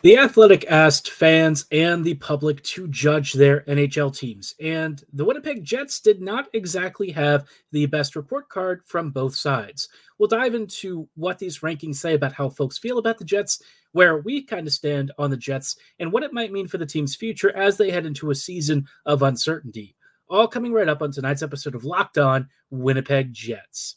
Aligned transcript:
The 0.00 0.16
Athletic 0.16 0.64
asked 0.70 1.10
fans 1.10 1.66
and 1.72 2.04
the 2.04 2.14
public 2.14 2.62
to 2.62 2.86
judge 2.86 3.32
their 3.32 3.62
NHL 3.62 4.16
teams, 4.16 4.54
and 4.60 5.02
the 5.12 5.24
Winnipeg 5.24 5.64
Jets 5.64 5.98
did 5.98 6.22
not 6.22 6.46
exactly 6.52 7.10
have 7.10 7.48
the 7.72 7.86
best 7.86 8.14
report 8.14 8.48
card 8.48 8.82
from 8.84 9.10
both 9.10 9.34
sides. 9.34 9.88
We'll 10.16 10.28
dive 10.28 10.54
into 10.54 11.08
what 11.16 11.40
these 11.40 11.58
rankings 11.60 11.96
say 11.96 12.14
about 12.14 12.32
how 12.32 12.48
folks 12.48 12.78
feel 12.78 12.98
about 12.98 13.18
the 13.18 13.24
Jets, 13.24 13.60
where 13.90 14.18
we 14.18 14.40
kind 14.44 14.68
of 14.68 14.72
stand 14.72 15.10
on 15.18 15.30
the 15.30 15.36
Jets, 15.36 15.76
and 15.98 16.12
what 16.12 16.22
it 16.22 16.32
might 16.32 16.52
mean 16.52 16.68
for 16.68 16.78
the 16.78 16.86
team's 16.86 17.16
future 17.16 17.54
as 17.56 17.76
they 17.76 17.90
head 17.90 18.06
into 18.06 18.30
a 18.30 18.36
season 18.36 18.86
of 19.04 19.24
uncertainty. 19.24 19.96
All 20.30 20.46
coming 20.46 20.72
right 20.72 20.88
up 20.88 21.02
on 21.02 21.10
tonight's 21.10 21.42
episode 21.42 21.74
of 21.74 21.84
Locked 21.84 22.18
On 22.18 22.48
Winnipeg 22.70 23.32
Jets. 23.32 23.96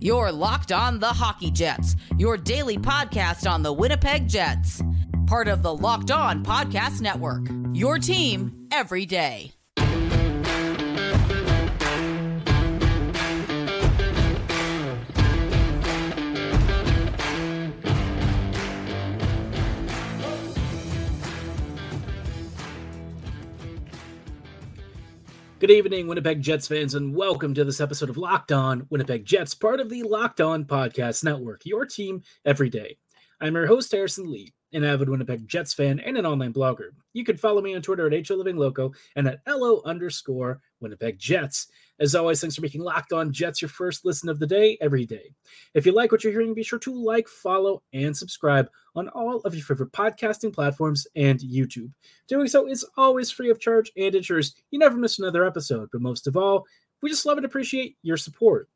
You're 0.00 0.32
Locked 0.32 0.72
On 0.72 0.98
the 0.98 1.06
Hockey 1.06 1.50
Jets, 1.50 1.96
your 2.18 2.36
daily 2.36 2.76
podcast 2.76 3.50
on 3.50 3.62
the 3.62 3.72
Winnipeg 3.72 4.28
Jets 4.28 4.82
part 5.30 5.46
of 5.46 5.62
the 5.62 5.72
Locked 5.72 6.10
On 6.10 6.44
Podcast 6.44 7.00
Network. 7.00 7.46
Your 7.72 8.00
team 8.00 8.66
every 8.72 9.06
day. 9.06 9.52
Good 25.60 25.70
evening, 25.70 26.08
Winnipeg 26.08 26.42
Jets 26.42 26.66
fans, 26.66 26.96
and 26.96 27.14
welcome 27.14 27.54
to 27.54 27.64
this 27.64 27.80
episode 27.80 28.10
of 28.10 28.16
Locked 28.16 28.50
On 28.50 28.88
Winnipeg 28.90 29.24
Jets, 29.24 29.54
part 29.54 29.78
of 29.78 29.90
the 29.90 30.02
Locked 30.02 30.40
On 30.40 30.64
Podcast 30.64 31.22
Network, 31.22 31.64
your 31.64 31.86
team 31.86 32.22
every 32.44 32.68
day. 32.68 32.98
I'm 33.40 33.54
your 33.54 33.68
host, 33.68 33.92
Harrison 33.92 34.28
Lee 34.32 34.52
an 34.72 34.84
avid 34.84 35.08
Winnipeg 35.08 35.46
Jets 35.48 35.74
fan, 35.74 36.00
and 36.00 36.16
an 36.16 36.26
online 36.26 36.52
blogger. 36.52 36.90
You 37.12 37.24
can 37.24 37.36
follow 37.36 37.60
me 37.60 37.74
on 37.74 37.82
Twitter 37.82 38.06
at 38.06 38.12
HOLivingLoco 38.12 38.94
and 39.16 39.28
at 39.28 39.40
LO 39.46 39.82
underscore 39.84 40.60
Winnipeg 40.80 41.18
Jets. 41.18 41.68
As 41.98 42.14
always, 42.14 42.40
thanks 42.40 42.56
for 42.56 42.62
making 42.62 42.82
Locked 42.82 43.12
On 43.12 43.32
Jets 43.32 43.60
your 43.60 43.68
first 43.68 44.04
listen 44.04 44.28
of 44.28 44.38
the 44.38 44.46
day 44.46 44.78
every 44.80 45.04
day. 45.04 45.32
If 45.74 45.84
you 45.84 45.92
like 45.92 46.12
what 46.12 46.24
you're 46.24 46.32
hearing, 46.32 46.54
be 46.54 46.62
sure 46.62 46.78
to 46.78 46.94
like, 46.94 47.28
follow, 47.28 47.82
and 47.92 48.16
subscribe 48.16 48.70
on 48.96 49.08
all 49.10 49.40
of 49.40 49.54
your 49.54 49.64
favorite 49.64 49.92
podcasting 49.92 50.52
platforms 50.52 51.06
and 51.14 51.40
YouTube. 51.40 51.90
Doing 52.26 52.48
so 52.48 52.66
is 52.66 52.86
always 52.96 53.30
free 53.30 53.50
of 53.50 53.60
charge 53.60 53.92
and 53.96 54.14
ensures 54.14 54.54
you 54.70 54.78
never 54.78 54.96
miss 54.96 55.18
another 55.18 55.44
episode. 55.44 55.90
But 55.92 56.00
most 56.00 56.26
of 56.26 56.36
all, 56.36 56.66
we 57.02 57.10
just 57.10 57.26
love 57.26 57.36
and 57.36 57.46
appreciate 57.46 57.96
your 58.02 58.16
support. 58.16 58.68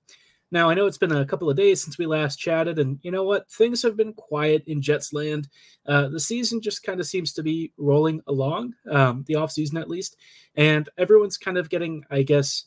Now, 0.51 0.71
I 0.71 0.75
know 0.75 0.87
it's 0.87 0.99
been 0.99 1.13
a 1.13 1.27
couple 1.27 1.51
of 1.51 1.57
days 1.57 1.83
since 1.83 1.99
we 1.99 2.07
last 2.07 2.37
chatted, 2.37 2.79
and 2.79 2.99
you 3.03 3.11
know 3.11 3.25
what? 3.25 3.51
Things 3.51 3.83
have 3.83 3.97
been 3.97 4.13
quiet 4.13 4.63
in 4.67 4.81
Jets 4.83 5.13
land. 5.13 5.49
Uh, 5.87 6.09
the 6.09 6.21
season 6.21 6.61
just 6.61 6.83
kind 6.83 7.01
of 7.01 7.07
seems 7.07 7.33
to 7.33 7.43
be 7.43 7.73
rolling 7.77 8.21
along, 8.27 8.75
um, 8.91 9.25
the 9.27 9.35
offseason 9.35 9.81
at 9.81 9.91
least, 9.91 10.17
and 10.55 10.89
everyone's 10.97 11.39
kind 11.39 11.59
of 11.59 11.71
getting, 11.71 12.05
I 12.11 12.23
guess, 12.23 12.65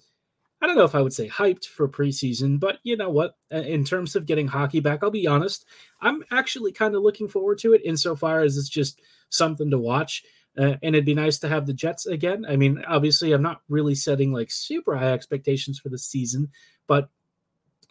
I 0.62 0.66
don't 0.66 0.76
know 0.76 0.84
if 0.84 0.96
I 0.96 1.02
would 1.02 1.14
say 1.14 1.30
hyped 1.30 1.66
for 1.66 1.88
preseason, 1.88 2.60
but 2.60 2.80
you 2.84 2.98
know 2.98 3.12
what? 3.12 3.36
In 3.52 3.84
terms 3.84 4.16
of 4.16 4.26
getting 4.26 4.48
hockey 4.48 4.80
back, 4.80 5.00
I'll 5.04 5.12
be 5.12 5.28
honest, 5.28 5.66
I'm 6.02 6.24
actually 6.32 6.72
kind 6.72 6.96
of 6.96 7.04
looking 7.04 7.28
forward 7.28 7.60
to 7.60 7.74
it 7.74 7.82
insofar 7.86 8.42
as 8.42 8.58
it's 8.58 8.70
just 8.70 9.00
something 9.30 9.70
to 9.70 9.78
watch. 9.78 10.24
Uh, 10.58 10.76
and 10.82 10.96
it'd 10.96 11.06
be 11.06 11.14
nice 11.14 11.38
to 11.38 11.48
have 11.48 11.68
the 11.68 11.74
Jets 11.74 12.08
again. 12.08 12.44
I 12.50 12.56
mean, 12.56 12.84
obviously, 12.88 13.32
I'm 13.32 13.44
not 13.44 13.62
really 13.70 13.94
setting 13.94 14.34
like 14.34 14.50
super 14.50 14.98
high 14.98 15.12
expectations 15.12 15.78
for 15.78 15.90
the 15.90 16.00
season, 16.00 16.50
but 16.88 17.10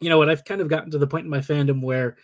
you 0.01 0.09
know 0.09 0.19
what 0.19 0.29
i've 0.29 0.45
kind 0.45 0.61
of 0.61 0.69
gotten 0.69 0.91
to 0.91 0.99
the 0.99 1.07
point 1.07 1.25
in 1.25 1.31
my 1.31 1.39
fandom 1.39 1.83
where 1.83 2.17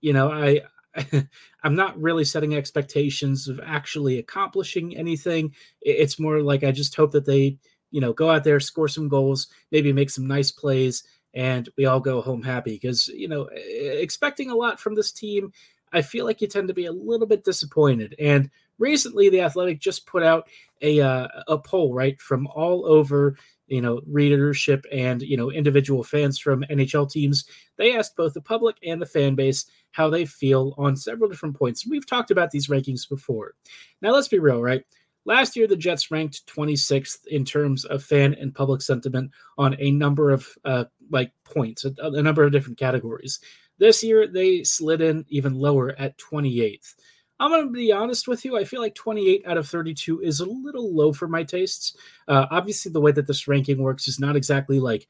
you 0.00 0.12
know 0.12 0.30
i 0.30 0.60
i'm 1.62 1.74
not 1.74 2.00
really 2.00 2.24
setting 2.24 2.54
expectations 2.54 3.48
of 3.48 3.60
actually 3.64 4.18
accomplishing 4.18 4.96
anything. 4.96 5.54
It's 5.80 6.18
more 6.18 6.40
like 6.40 6.64
i 6.64 6.72
just 6.72 6.94
hope 6.94 7.12
that 7.12 7.26
they 7.26 7.58
you 7.90 8.00
know 8.00 8.12
go 8.12 8.30
out 8.30 8.44
there 8.44 8.60
score 8.60 8.88
some 8.88 9.08
goals 9.08 9.48
maybe 9.70 9.92
make 9.92 10.10
some 10.10 10.26
nice 10.26 10.50
plays 10.50 11.04
and 11.34 11.68
we 11.76 11.84
all 11.84 12.00
go 12.00 12.20
home 12.20 12.42
happy. 12.42 12.72
Because 12.72 13.08
you 13.08 13.28
know 13.28 13.48
expecting 13.52 14.50
a 14.50 14.56
lot 14.56 14.80
from 14.80 14.94
this 14.94 15.12
team 15.12 15.52
i 15.92 16.02
feel 16.02 16.24
like 16.24 16.40
you 16.40 16.46
tend 16.48 16.68
to 16.68 16.74
be 16.74 16.86
a 16.86 16.92
little 16.92 17.26
bit 17.26 17.44
disappointed. 17.44 18.14
And 18.18 18.50
recently 18.78 19.28
the 19.28 19.42
athletic 19.42 19.80
just 19.80 20.06
put 20.06 20.22
out 20.22 20.48
a 20.82 21.00
uh, 21.00 21.28
a 21.48 21.58
poll 21.58 21.94
right 21.94 22.20
from 22.20 22.46
all 22.48 22.86
over 22.86 23.36
you 23.68 23.80
know 23.80 24.00
readership 24.06 24.84
and 24.92 25.22
you 25.22 25.36
know 25.36 25.50
individual 25.50 26.02
fans 26.02 26.38
from 26.38 26.64
NHL 26.70 27.10
teams. 27.10 27.44
They 27.76 27.96
asked 27.96 28.16
both 28.16 28.34
the 28.34 28.40
public 28.40 28.76
and 28.84 29.00
the 29.00 29.06
fan 29.06 29.34
base 29.34 29.66
how 29.92 30.10
they 30.10 30.24
feel 30.24 30.74
on 30.78 30.96
several 30.96 31.30
different 31.30 31.56
points. 31.56 31.86
We've 31.86 32.06
talked 32.06 32.30
about 32.30 32.50
these 32.50 32.68
rankings 32.68 33.08
before. 33.08 33.54
Now 34.02 34.10
let's 34.10 34.28
be 34.28 34.38
real, 34.38 34.62
right? 34.62 34.84
Last 35.24 35.56
year, 35.56 35.66
the 35.66 35.76
Jets 35.76 36.10
ranked 36.10 36.46
26th 36.46 37.26
in 37.26 37.44
terms 37.44 37.84
of 37.84 38.02
fan 38.02 38.34
and 38.34 38.54
public 38.54 38.80
sentiment 38.80 39.30
on 39.58 39.76
a 39.78 39.90
number 39.90 40.30
of 40.30 40.48
uh, 40.64 40.84
like 41.10 41.32
points, 41.44 41.84
a, 41.84 41.92
a 41.98 42.22
number 42.22 42.44
of 42.44 42.52
different 42.52 42.78
categories. 42.78 43.38
This 43.78 44.02
year, 44.02 44.26
they 44.26 44.64
slid 44.64 45.02
in 45.02 45.26
even 45.28 45.54
lower 45.54 45.94
at 45.98 46.16
28th. 46.18 46.94
I'm 47.40 47.50
going 47.50 47.66
to 47.66 47.72
be 47.72 47.92
honest 47.92 48.26
with 48.26 48.44
you. 48.44 48.56
I 48.56 48.64
feel 48.64 48.80
like 48.80 48.94
28 48.94 49.46
out 49.46 49.58
of 49.58 49.68
32 49.68 50.20
is 50.22 50.40
a 50.40 50.44
little 50.44 50.94
low 50.94 51.12
for 51.12 51.28
my 51.28 51.44
tastes. 51.44 51.96
Uh, 52.26 52.46
obviously, 52.50 52.90
the 52.90 53.00
way 53.00 53.12
that 53.12 53.26
this 53.26 53.46
ranking 53.46 53.78
works 53.78 54.08
is 54.08 54.18
not 54.18 54.36
exactly 54.36 54.80
like 54.80 55.06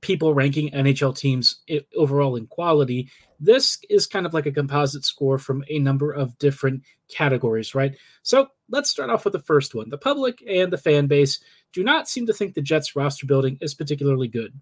people 0.00 0.34
ranking 0.34 0.70
NHL 0.70 1.16
teams 1.16 1.62
overall 1.96 2.34
in 2.36 2.46
quality. 2.48 3.08
This 3.38 3.78
is 3.88 4.06
kind 4.06 4.26
of 4.26 4.34
like 4.34 4.46
a 4.46 4.52
composite 4.52 5.04
score 5.04 5.38
from 5.38 5.64
a 5.68 5.78
number 5.78 6.12
of 6.12 6.36
different 6.38 6.82
categories, 7.08 7.74
right? 7.74 7.96
So 8.22 8.48
let's 8.68 8.90
start 8.90 9.10
off 9.10 9.24
with 9.24 9.32
the 9.32 9.38
first 9.38 9.74
one. 9.74 9.88
The 9.90 9.98
public 9.98 10.42
and 10.46 10.72
the 10.72 10.78
fan 10.78 11.06
base 11.06 11.38
do 11.72 11.84
not 11.84 12.08
seem 12.08 12.26
to 12.26 12.32
think 12.32 12.54
the 12.54 12.62
Jets 12.62 12.96
roster 12.96 13.26
building 13.26 13.58
is 13.60 13.74
particularly 13.74 14.28
good. 14.28 14.52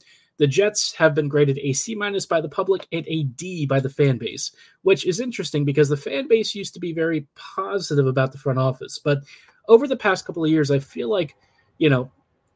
The 0.40 0.46
Jets 0.46 0.94
have 0.94 1.14
been 1.14 1.28
graded 1.28 1.58
a 1.58 1.74
C 1.74 1.94
minus 1.94 2.24
by 2.24 2.40
the 2.40 2.48
public 2.48 2.88
and 2.92 3.04
a 3.06 3.24
D 3.24 3.66
by 3.66 3.78
the 3.78 3.90
fan 3.90 4.16
base, 4.16 4.52
which 4.80 5.06
is 5.06 5.20
interesting 5.20 5.66
because 5.66 5.90
the 5.90 5.98
fan 5.98 6.28
base 6.28 6.54
used 6.54 6.72
to 6.72 6.80
be 6.80 6.94
very 6.94 7.26
positive 7.34 8.06
about 8.06 8.32
the 8.32 8.38
front 8.38 8.58
office. 8.58 8.98
But 8.98 9.18
over 9.68 9.86
the 9.86 9.98
past 9.98 10.24
couple 10.24 10.42
of 10.42 10.50
years, 10.50 10.70
I 10.70 10.78
feel 10.78 11.10
like, 11.10 11.36
you 11.76 11.90
know, 11.90 12.10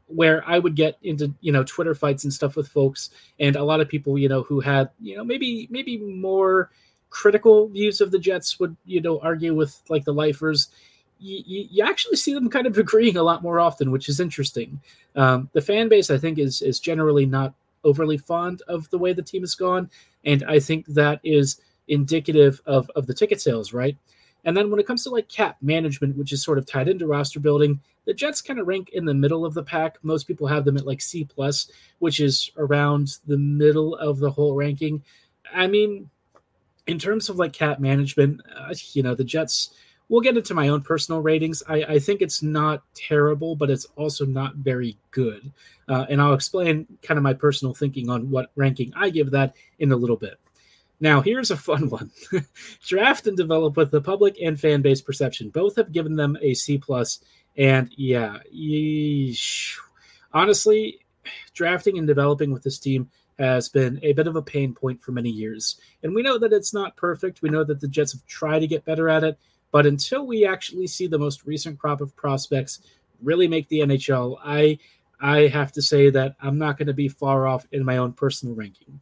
where 0.07 0.43
I 0.49 0.59
would 0.59 0.77
get 0.77 0.97
into, 1.03 1.35
you 1.43 1.53
know, 1.53 1.63
Twitter 1.63 1.95
fights 1.95 2.25
and 2.25 2.33
stuff 2.33 2.57
with 2.57 2.69
folks 2.69 3.11
and 3.39 3.55
a 3.55 3.63
lot 3.63 3.83
of 3.83 3.89
people, 3.91 4.19
you 4.19 4.31
know, 4.31 4.45
who 4.45 4.61
had, 4.61 4.89
you 4.99 5.15
know, 5.19 5.25
maybe 5.25 5.69
maybe 5.71 5.99
more 5.99 6.71
critical 7.11 7.69
views 7.69 8.01
of 8.01 8.13
the 8.13 8.19
Jets 8.19 8.59
would, 8.59 8.75
you 8.87 9.03
know, 9.03 9.21
argue 9.21 9.55
with 9.55 9.79
like 9.91 10.07
the 10.07 10.15
lifers. 10.15 10.69
You, 11.19 11.67
you, 11.71 11.85
actually 11.85 12.17
see 12.17 12.33
them 12.33 12.49
kind 12.49 12.67
of 12.67 12.79
agreeing 12.79 13.19
a 13.19 13.23
lot 13.23 13.43
more 13.43 13.61
often, 13.61 13.91
which 13.91 14.09
is 14.09 14.21
interesting. 14.21 14.81
Um, 15.17 15.51
the 15.53 15.61
fan 15.61 15.91
base, 15.91 16.09
I 16.09 16.17
think, 16.17 16.39
is 16.39 16.63
is 16.63 16.81
generally 16.81 17.27
not 17.27 17.53
overly 17.85 18.19
fond 18.19 18.63
of 18.69 18.89
the 18.91 18.99
way 18.99 19.13
the 19.13 19.23
team 19.23 19.43
has 19.43 19.55
gone. 19.55 19.91
And 20.25 20.43
I 20.49 20.59
think 20.59 20.87
that 20.87 21.21
is 21.23 21.61
indicative 21.89 22.61
of, 22.67 22.91
of 22.97 23.07
the 23.07 23.15
ticket 23.15 23.41
sales, 23.41 23.73
right? 23.73 23.97
And 24.45 24.57
then 24.57 24.71
when 24.71 24.81
it 24.81 24.87
comes 24.87 25.05
to 25.05 25.11
like 25.11 25.29
cap 25.29 25.57
management, 25.63 26.17
which 26.17 26.33
is 26.33 26.43
sort 26.43 26.59
of 26.59 26.67
tied 26.67 26.89
into 26.89 27.07
roster 27.07 27.41
building, 27.41 27.81
the 28.05 28.13
Jets 28.13 28.43
kind 28.43 28.59
of 28.59 28.67
rank 28.67 28.91
in 28.93 29.07
the 29.07 29.15
middle 29.15 29.47
of 29.47 29.55
the 29.55 29.63
pack. 29.63 29.97
Most 30.03 30.27
people 30.27 30.47
have 30.47 30.65
them 30.65 30.77
at 30.77 30.87
like 30.87 31.01
C 31.01 31.25
plus, 31.25 31.71
which 31.99 32.21
is 32.21 32.51
around 32.57 33.19
the 33.27 33.39
middle 33.39 33.95
of 33.97 34.19
the 34.19 34.31
whole 34.31 34.55
ranking. 34.55 35.03
I 35.53 35.67
mean, 35.67 36.11
in 36.87 36.99
terms 36.99 37.29
of 37.29 37.37
like 37.37 37.55
cap 37.55 37.81
management, 37.81 38.43
uh, 38.55 38.75
you 38.93 39.03
know, 39.03 39.15
the 39.15 39.25
Jets 39.25 39.73
we'll 40.09 40.21
get 40.21 40.37
into 40.37 40.55
my 40.55 40.69
own 40.69 40.83
personal 40.83 41.21
ratings. 41.21 41.63
I, 41.69 41.83
I 41.85 41.99
think 41.99 42.23
it's 42.23 42.43
not 42.43 42.83
terrible, 42.95 43.57
but 43.57 43.71
it's 43.71 43.87
also 43.97 44.25
not 44.25 44.57
very 44.57 44.97
good. 45.11 45.53
Uh, 45.89 46.07
and 46.09 46.21
I'll 46.21 46.35
explain 46.35 46.87
kind 47.03 47.19
of 47.19 47.25
my 47.25 47.35
personal 47.35 47.75
thinking 47.75 48.11
on 48.11 48.31
what 48.31 48.51
ranking 48.57 48.93
I 48.97 49.11
give 49.11 49.31
that 49.33 49.55
in 49.79 49.93
a 49.93 49.97
little 49.97 50.17
bit. 50.17 50.39
Now, 51.01 51.21
here's 51.21 51.51
a 51.51 51.57
fun 51.57 51.89
one. 51.91 52.11
Draft 52.87 53.27
and 53.27 53.37
develop 53.37 53.77
with 53.77 53.91
the 53.91 54.01
public 54.01 54.37
and 54.43 54.59
fan 54.59 54.83
base 54.83 55.01
perception. 55.01 55.51
Both 55.51 55.77
have 55.77 55.93
given 55.93 56.17
them 56.17 56.37
a 56.41 56.55
C 56.55 56.79
plus, 56.79 57.21
and 57.57 57.91
yeah, 57.97 58.39
yeesh. 58.55 59.77
honestly, 60.33 61.01
drafting 61.55 61.99
and 61.99 62.07
developing 62.07 62.53
with 62.53 62.63
this 62.63 62.79
team 62.79 63.11
has 63.39 63.69
been 63.69 63.99
a 64.03 64.13
bit 64.13 64.29
of 64.29 64.37
a 64.37 64.43
pain 64.43 64.75
point 64.75 65.03
for 65.03 65.13
many 65.13 65.31
years. 65.31 65.81
And 66.03 66.15
we 66.15 66.23
know 66.23 66.39
that 66.39 66.53
it's 66.53 66.73
not 66.73 66.97
perfect. 66.97 67.43
We 67.43 67.51
know 67.51 67.65
that 67.65 67.81
the 67.81 67.89
Jets 67.89 68.13
have 68.13 68.25
tried 68.27 68.61
to 68.61 68.67
get 68.67 68.85
better 68.85 69.09
at 69.09 69.25
it, 69.25 69.39
but 69.75 69.87
until 69.87 70.25
we 70.25 70.47
actually 70.47 70.87
see 70.87 71.09
the 71.09 71.19
most 71.19 71.45
recent 71.47 71.81
crop 71.81 72.01
of 72.01 72.15
prospects 72.15 72.79
really 73.21 73.49
make 73.49 73.67
the 73.67 73.81
NHL, 73.81 74.39
I 74.41 74.79
I 75.21 75.49
have 75.49 75.73
to 75.73 75.83
say 75.83 76.11
that 76.11 76.37
I'm 76.41 76.59
not 76.59 76.79
going 76.79 76.87
to 76.87 76.95
be 76.95 77.09
far 77.09 77.49
off 77.49 77.67
in 77.73 77.85
my 77.85 77.97
own 77.97 78.13
personal 78.13 78.55
ranking. 78.55 79.01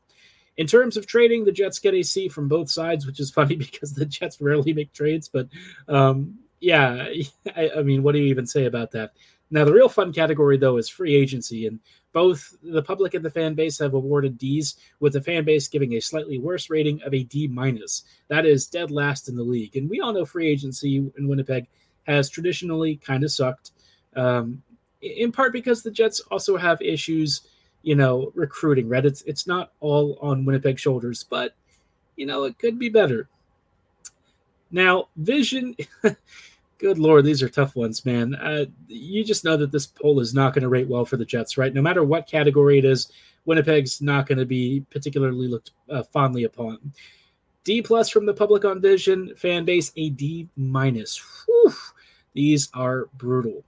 In 0.56 0.66
terms 0.66 0.96
of 0.96 1.06
trading, 1.06 1.44
the 1.44 1.52
Jets 1.52 1.78
get 1.78 1.92
a 1.92 2.02
C 2.02 2.26
from 2.26 2.48
both 2.48 2.70
sides, 2.70 3.04
which 3.04 3.20
is 3.20 3.30
funny 3.38 3.56
because 3.56 3.92
the 3.92 4.06
Jets 4.06 4.40
rarely 4.40 4.72
make 4.72 4.94
trades. 4.94 5.28
But 5.28 5.48
um, 5.88 6.38
yeah, 6.58 7.06
I, 7.54 7.70
I 7.76 7.82
mean, 7.82 8.02
what 8.02 8.12
do 8.12 8.20
you 8.20 8.28
even 8.28 8.46
say 8.46 8.64
about 8.64 8.92
that? 8.92 9.12
Now, 9.50 9.66
the 9.66 9.74
real 9.74 9.90
fun 9.90 10.10
category, 10.10 10.56
though, 10.56 10.78
is 10.78 10.88
free 10.88 11.14
agency. 11.14 11.66
And 11.66 11.80
both 12.12 12.54
the 12.62 12.82
public 12.82 13.14
and 13.14 13.24
the 13.24 13.30
fan 13.30 13.54
base 13.54 13.78
have 13.78 13.94
awarded 13.94 14.38
D's, 14.38 14.76
with 15.00 15.14
the 15.14 15.20
fan 15.20 15.44
base 15.44 15.68
giving 15.68 15.94
a 15.94 16.00
slightly 16.00 16.38
worse 16.38 16.70
rating 16.70 17.02
of 17.02 17.14
a 17.14 17.24
D 17.24 17.46
minus. 17.48 18.04
That 18.28 18.46
is 18.46 18.66
dead 18.66 18.90
last 18.90 19.28
in 19.28 19.36
the 19.36 19.42
league. 19.42 19.76
And 19.76 19.88
we 19.88 20.00
all 20.00 20.12
know 20.12 20.24
free 20.24 20.48
agency 20.48 20.96
in 20.96 21.28
Winnipeg 21.28 21.66
has 22.06 22.28
traditionally 22.28 22.96
kind 22.96 23.24
of 23.24 23.30
sucked, 23.30 23.72
um, 24.16 24.62
in 25.00 25.32
part 25.32 25.52
because 25.52 25.82
the 25.82 25.90
Jets 25.90 26.20
also 26.30 26.56
have 26.56 26.80
issues, 26.82 27.42
you 27.82 27.94
know, 27.94 28.32
recruiting. 28.34 28.88
Right? 28.88 29.06
It's 29.06 29.22
it's 29.22 29.46
not 29.46 29.72
all 29.80 30.18
on 30.20 30.44
Winnipeg 30.44 30.78
shoulders, 30.78 31.24
but 31.24 31.54
you 32.16 32.26
know 32.26 32.44
it 32.44 32.58
could 32.58 32.78
be 32.78 32.88
better. 32.88 33.28
Now, 34.70 35.08
Vision. 35.16 35.76
good 36.82 36.98
lord, 36.98 37.24
these 37.24 37.42
are 37.44 37.48
tough 37.48 37.76
ones, 37.76 38.04
man. 38.04 38.34
Uh, 38.34 38.64
you 38.88 39.24
just 39.24 39.44
know 39.44 39.56
that 39.56 39.70
this 39.70 39.86
poll 39.86 40.18
is 40.18 40.34
not 40.34 40.52
going 40.52 40.62
to 40.62 40.68
rate 40.68 40.88
well 40.88 41.04
for 41.04 41.16
the 41.16 41.24
Jets, 41.24 41.56
right? 41.56 41.72
No 41.72 41.80
matter 41.80 42.02
what 42.02 42.26
category 42.26 42.76
it 42.76 42.84
is, 42.84 43.12
Winnipeg's 43.44 44.02
not 44.02 44.26
going 44.26 44.38
to 44.38 44.44
be 44.44 44.84
particularly 44.90 45.46
looked 45.46 45.70
uh, 45.88 46.02
fondly 46.02 46.42
upon. 46.42 46.78
D 47.62 47.80
plus 47.80 48.08
from 48.08 48.26
the 48.26 48.34
public 48.34 48.64
on 48.64 48.80
Vision 48.80 49.32
fan 49.36 49.64
base, 49.64 49.92
a 49.96 50.10
D 50.10 50.48
minus. 50.56 51.22
These 52.34 52.68
are 52.74 53.06
brutal. 53.16 53.62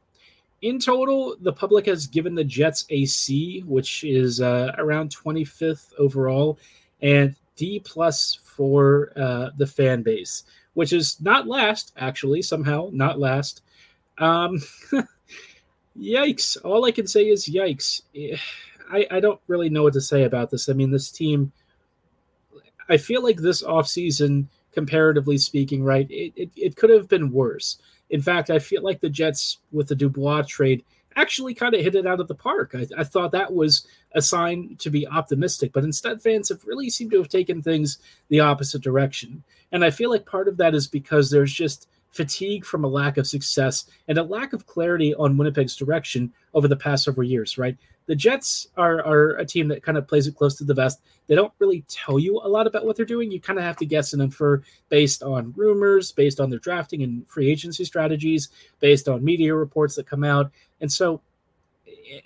In 0.62 0.80
total, 0.80 1.36
the 1.40 1.52
public 1.52 1.86
has 1.86 2.08
given 2.08 2.34
the 2.34 2.42
Jets 2.42 2.84
a 2.90 3.04
C, 3.04 3.60
which 3.60 4.02
is 4.02 4.40
uh, 4.40 4.72
around 4.78 5.14
25th 5.14 5.92
overall, 5.98 6.58
and 7.00 7.36
D 7.54 7.80
plus 7.84 8.34
for 8.42 9.12
uh, 9.16 9.50
the 9.56 9.66
fan 9.66 10.02
base 10.02 10.42
which 10.74 10.92
is 10.92 11.20
not 11.20 11.46
last, 11.46 11.92
actually, 11.96 12.42
somehow, 12.42 12.90
not 12.92 13.18
last. 13.18 13.62
Um, 14.18 14.60
yikes. 15.98 16.56
All 16.64 16.84
I 16.84 16.90
can 16.90 17.06
say 17.06 17.28
is 17.28 17.48
yikes. 17.48 18.02
I, 18.92 19.06
I 19.10 19.20
don't 19.20 19.40
really 19.46 19.70
know 19.70 19.84
what 19.84 19.94
to 19.94 20.00
say 20.00 20.24
about 20.24 20.50
this. 20.50 20.68
I 20.68 20.72
mean, 20.72 20.90
this 20.90 21.10
team, 21.10 21.52
I 22.88 22.96
feel 22.96 23.22
like 23.22 23.38
this 23.38 23.62
offseason, 23.62 24.46
comparatively 24.72 25.38
speaking, 25.38 25.82
right, 25.82 26.10
it, 26.10 26.32
it, 26.36 26.50
it 26.56 26.76
could 26.76 26.90
have 26.90 27.08
been 27.08 27.32
worse. 27.32 27.78
In 28.10 28.20
fact, 28.20 28.50
I 28.50 28.58
feel 28.58 28.82
like 28.82 29.00
the 29.00 29.08
Jets 29.08 29.58
with 29.72 29.88
the 29.88 29.94
Dubois 29.94 30.42
trade 30.42 30.84
actually 31.16 31.54
kind 31.54 31.74
of 31.74 31.80
hit 31.80 31.94
it 31.94 32.06
out 32.06 32.20
of 32.20 32.28
the 32.28 32.34
park. 32.34 32.74
I, 32.74 32.86
I, 32.98 33.04
thought 33.04 33.32
that 33.32 33.52
was 33.52 33.86
a 34.12 34.22
sign 34.22 34.76
to 34.78 34.90
be 34.90 35.06
optimistic, 35.06 35.72
but 35.72 35.84
instead, 35.84 36.22
fans 36.22 36.48
have 36.48 36.64
really 36.64 36.90
seemed 36.90 37.12
to 37.12 37.18
have 37.18 37.28
taken 37.28 37.62
things 37.62 37.98
the 38.28 38.40
opposite 38.40 38.82
direction. 38.82 39.42
And 39.72 39.84
I 39.84 39.90
feel 39.90 40.10
like 40.10 40.26
part 40.26 40.48
of 40.48 40.56
that 40.58 40.74
is 40.74 40.86
because 40.86 41.30
there's 41.30 41.52
just 41.52 41.88
fatigue 42.14 42.64
from 42.64 42.84
a 42.84 42.88
lack 42.88 43.18
of 43.18 43.26
success 43.26 43.86
and 44.06 44.16
a 44.18 44.22
lack 44.22 44.52
of 44.52 44.66
clarity 44.66 45.14
on 45.16 45.36
Winnipeg's 45.36 45.74
direction 45.74 46.32
over 46.54 46.68
the 46.68 46.76
past 46.76 47.04
several 47.04 47.26
years, 47.26 47.58
right? 47.58 47.76
The 48.06 48.14
Jets 48.14 48.68
are, 48.76 49.04
are 49.04 49.30
a 49.36 49.44
team 49.44 49.66
that 49.68 49.82
kind 49.82 49.98
of 49.98 50.06
plays 50.06 50.26
it 50.26 50.36
close 50.36 50.54
to 50.56 50.64
the 50.64 50.74
vest. 50.74 51.00
They 51.26 51.34
don't 51.34 51.52
really 51.58 51.84
tell 51.88 52.18
you 52.18 52.38
a 52.38 52.48
lot 52.48 52.66
about 52.66 52.86
what 52.86 52.96
they're 52.96 53.04
doing. 53.04 53.32
You 53.32 53.40
kind 53.40 53.58
of 53.58 53.64
have 53.64 53.78
to 53.78 53.86
guess 53.86 54.12
and 54.12 54.22
infer 54.22 54.62
based 54.90 55.22
on 55.22 55.52
rumors, 55.56 56.12
based 56.12 56.38
on 56.38 56.50
their 56.50 56.58
drafting 56.60 57.02
and 57.02 57.26
free 57.28 57.50
agency 57.50 57.84
strategies, 57.84 58.50
based 58.78 59.08
on 59.08 59.24
media 59.24 59.54
reports 59.54 59.96
that 59.96 60.06
come 60.06 60.22
out. 60.22 60.52
And 60.80 60.92
so, 60.92 61.20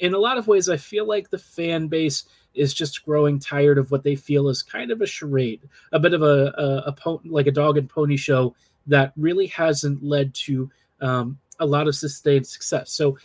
in 0.00 0.12
a 0.12 0.18
lot 0.18 0.36
of 0.36 0.48
ways, 0.48 0.68
I 0.68 0.76
feel 0.76 1.06
like 1.06 1.30
the 1.30 1.38
fan 1.38 1.86
base 1.86 2.24
is 2.54 2.74
just 2.74 3.04
growing 3.04 3.38
tired 3.38 3.78
of 3.78 3.90
what 3.92 4.02
they 4.02 4.16
feel 4.16 4.48
is 4.48 4.62
kind 4.62 4.90
of 4.90 5.00
a 5.00 5.06
charade, 5.06 5.60
a 5.92 6.00
bit 6.00 6.12
of 6.12 6.22
a, 6.22 6.52
a, 6.58 6.94
a 7.06 7.18
like 7.24 7.46
a 7.46 7.52
dog 7.52 7.78
and 7.78 7.88
pony 7.88 8.16
show 8.16 8.54
that 8.88 9.12
really 9.16 9.46
hasn't 9.46 10.02
led 10.02 10.34
to 10.34 10.70
um, 11.00 11.38
a 11.60 11.66
lot 11.66 11.86
of 11.86 11.94
sustained 11.94 12.46
success. 12.46 12.90
So, 12.90 13.16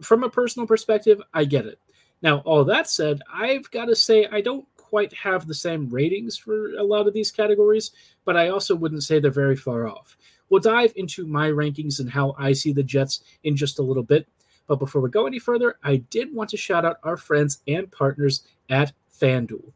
from 0.00 0.24
a 0.24 0.30
personal 0.30 0.66
perspective, 0.66 1.22
I 1.32 1.44
get 1.44 1.66
it. 1.66 1.78
Now, 2.22 2.38
all 2.38 2.64
that 2.64 2.88
said, 2.88 3.20
I've 3.32 3.70
got 3.70 3.86
to 3.86 3.96
say 3.96 4.26
I 4.26 4.40
don't 4.40 4.66
quite 4.76 5.12
have 5.14 5.46
the 5.46 5.54
same 5.54 5.88
ratings 5.88 6.36
for 6.36 6.74
a 6.74 6.82
lot 6.82 7.06
of 7.06 7.14
these 7.14 7.30
categories, 7.30 7.92
but 8.24 8.36
I 8.36 8.48
also 8.48 8.74
wouldn't 8.74 9.04
say 9.04 9.18
they're 9.18 9.30
very 9.30 9.56
far 9.56 9.88
off. 9.88 10.16
We'll 10.48 10.60
dive 10.60 10.92
into 10.96 11.26
my 11.26 11.48
rankings 11.48 11.98
and 11.98 12.10
how 12.10 12.34
I 12.38 12.52
see 12.52 12.72
the 12.72 12.82
Jets 12.82 13.22
in 13.44 13.56
just 13.56 13.78
a 13.78 13.82
little 13.82 14.02
bit. 14.02 14.28
But 14.66 14.78
before 14.78 15.00
we 15.00 15.10
go 15.10 15.26
any 15.26 15.38
further, 15.38 15.76
I 15.82 15.96
did 15.96 16.34
want 16.34 16.50
to 16.50 16.56
shout 16.56 16.84
out 16.84 16.98
our 17.02 17.16
friends 17.16 17.62
and 17.66 17.90
partners 17.90 18.46
at 18.68 18.92
FanDuel. 19.18 19.72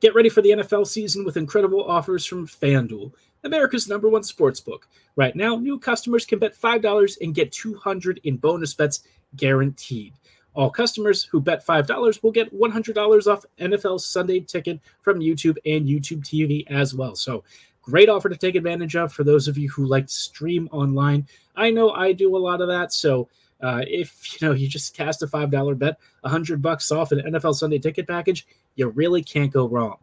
Get 0.00 0.14
ready 0.14 0.28
for 0.28 0.40
the 0.40 0.50
NFL 0.50 0.86
season 0.86 1.24
with 1.24 1.36
incredible 1.36 1.84
offers 1.84 2.24
from 2.24 2.46
FanDuel, 2.46 3.12
America's 3.44 3.88
number 3.88 4.08
one 4.08 4.22
sports 4.22 4.60
book. 4.60 4.88
Right 5.16 5.34
now, 5.34 5.56
new 5.56 5.78
customers 5.78 6.24
can 6.24 6.38
bet 6.38 6.56
$5 6.56 7.18
and 7.20 7.34
get 7.34 7.52
200 7.52 8.20
in 8.24 8.36
bonus 8.36 8.74
bets 8.74 9.00
guaranteed. 9.36 10.14
All 10.54 10.70
customers 10.70 11.24
who 11.24 11.40
bet 11.40 11.64
$5 11.64 12.22
will 12.22 12.30
get 12.30 12.54
$100 12.54 13.26
off 13.26 13.44
NFL 13.58 14.00
Sunday 14.00 14.40
ticket 14.40 14.80
from 15.00 15.20
YouTube 15.20 15.56
and 15.64 15.86
YouTube 15.86 16.22
TV 16.22 16.70
as 16.70 16.94
well. 16.94 17.14
So, 17.14 17.42
great 17.80 18.08
offer 18.08 18.28
to 18.28 18.36
take 18.36 18.54
advantage 18.54 18.94
of 18.94 19.12
for 19.12 19.24
those 19.24 19.48
of 19.48 19.58
you 19.58 19.68
who 19.70 19.86
like 19.86 20.06
to 20.06 20.12
stream 20.12 20.68
online. 20.70 21.26
I 21.56 21.70
know 21.70 21.90
I 21.90 22.12
do 22.12 22.36
a 22.36 22.38
lot 22.38 22.60
of 22.60 22.68
that. 22.68 22.92
So, 22.92 23.28
uh, 23.62 23.82
if 23.86 24.32
you 24.42 24.46
know 24.46 24.54
you 24.54 24.68
just 24.68 24.94
cast 24.94 25.22
a 25.22 25.26
five 25.26 25.50
dollar 25.50 25.74
bet, 25.74 25.98
a 26.22 26.28
hundred 26.28 26.60
bucks 26.60 26.92
off 26.92 27.12
an 27.12 27.20
NFL 27.20 27.54
Sunday 27.54 27.78
ticket 27.78 28.06
package, 28.06 28.46
you 28.76 28.88
really 28.88 29.22
can't 29.22 29.52
go 29.52 29.66
wrong. 29.66 29.96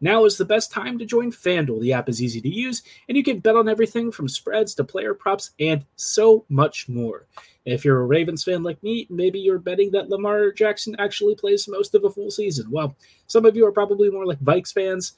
Now 0.00 0.24
is 0.24 0.38
the 0.38 0.44
best 0.44 0.72
time 0.72 0.98
to 0.98 1.04
join 1.04 1.30
FanDuel. 1.30 1.80
The 1.80 1.92
app 1.92 2.08
is 2.08 2.22
easy 2.22 2.40
to 2.40 2.48
use, 2.48 2.82
and 3.08 3.16
you 3.16 3.22
can 3.22 3.40
bet 3.40 3.56
on 3.56 3.68
everything 3.68 4.10
from 4.10 4.28
spreads 4.28 4.74
to 4.76 4.84
player 4.84 5.12
props 5.12 5.50
and 5.60 5.84
so 5.96 6.44
much 6.48 6.88
more. 6.88 7.26
If 7.66 7.84
you're 7.84 8.00
a 8.00 8.06
Ravens 8.06 8.42
fan 8.42 8.62
like 8.62 8.82
me, 8.82 9.06
maybe 9.10 9.38
you're 9.38 9.58
betting 9.58 9.90
that 9.92 10.08
Lamar 10.08 10.52
Jackson 10.52 10.96
actually 10.98 11.34
plays 11.34 11.68
most 11.68 11.94
of 11.94 12.04
a 12.04 12.10
full 12.10 12.30
season. 12.30 12.70
Well, 12.70 12.96
some 13.26 13.44
of 13.44 13.54
you 13.54 13.66
are 13.66 13.72
probably 13.72 14.10
more 14.10 14.24
like 14.24 14.40
Vikes 14.40 14.72
fans. 14.72 15.14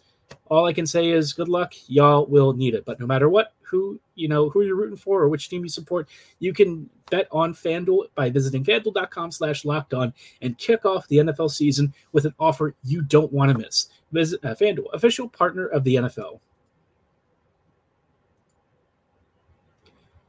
All 0.46 0.67
I 0.67 0.73
can 0.73 0.87
say 0.87 1.11
is 1.11 1.32
good 1.32 1.49
luck. 1.49 1.75
Y'all 1.87 2.26
will 2.26 2.52
need 2.52 2.75
it. 2.75 2.84
But 2.84 2.99
no 2.99 3.06
matter 3.06 3.29
what, 3.29 3.52
who 3.73 3.99
you 4.15 4.29
know, 4.29 4.51
who 4.51 4.63
you're 4.63 4.77
rooting 4.77 4.97
for 4.97 5.23
or 5.23 5.29
which 5.29 5.49
team 5.49 5.63
you 5.63 5.69
support, 5.69 6.09
you 6.39 6.53
can 6.53 6.89
bet 7.11 7.27
on 7.33 7.55
FanDuel 7.55 8.05
by 8.15 8.31
visiting 8.31 8.63
fanduel.com 8.63 9.33
slash 9.33 9.65
locked 9.65 9.95
on 9.95 10.13
and 10.43 10.57
kick 10.59 10.85
off 10.85 11.09
the 11.09 11.17
NFL 11.17 11.51
season 11.51 11.93
with 12.13 12.27
an 12.27 12.35
offer 12.39 12.77
you 12.85 13.03
don't 13.03 13.33
want 13.33 13.51
to 13.51 13.59
miss. 13.59 13.89
Visit 14.13 14.45
uh, 14.45 14.55
FanDuel, 14.55 14.93
official 14.93 15.29
partner 15.29 15.67
of 15.67 15.83
the 15.83 15.97
NFL. 15.97 16.39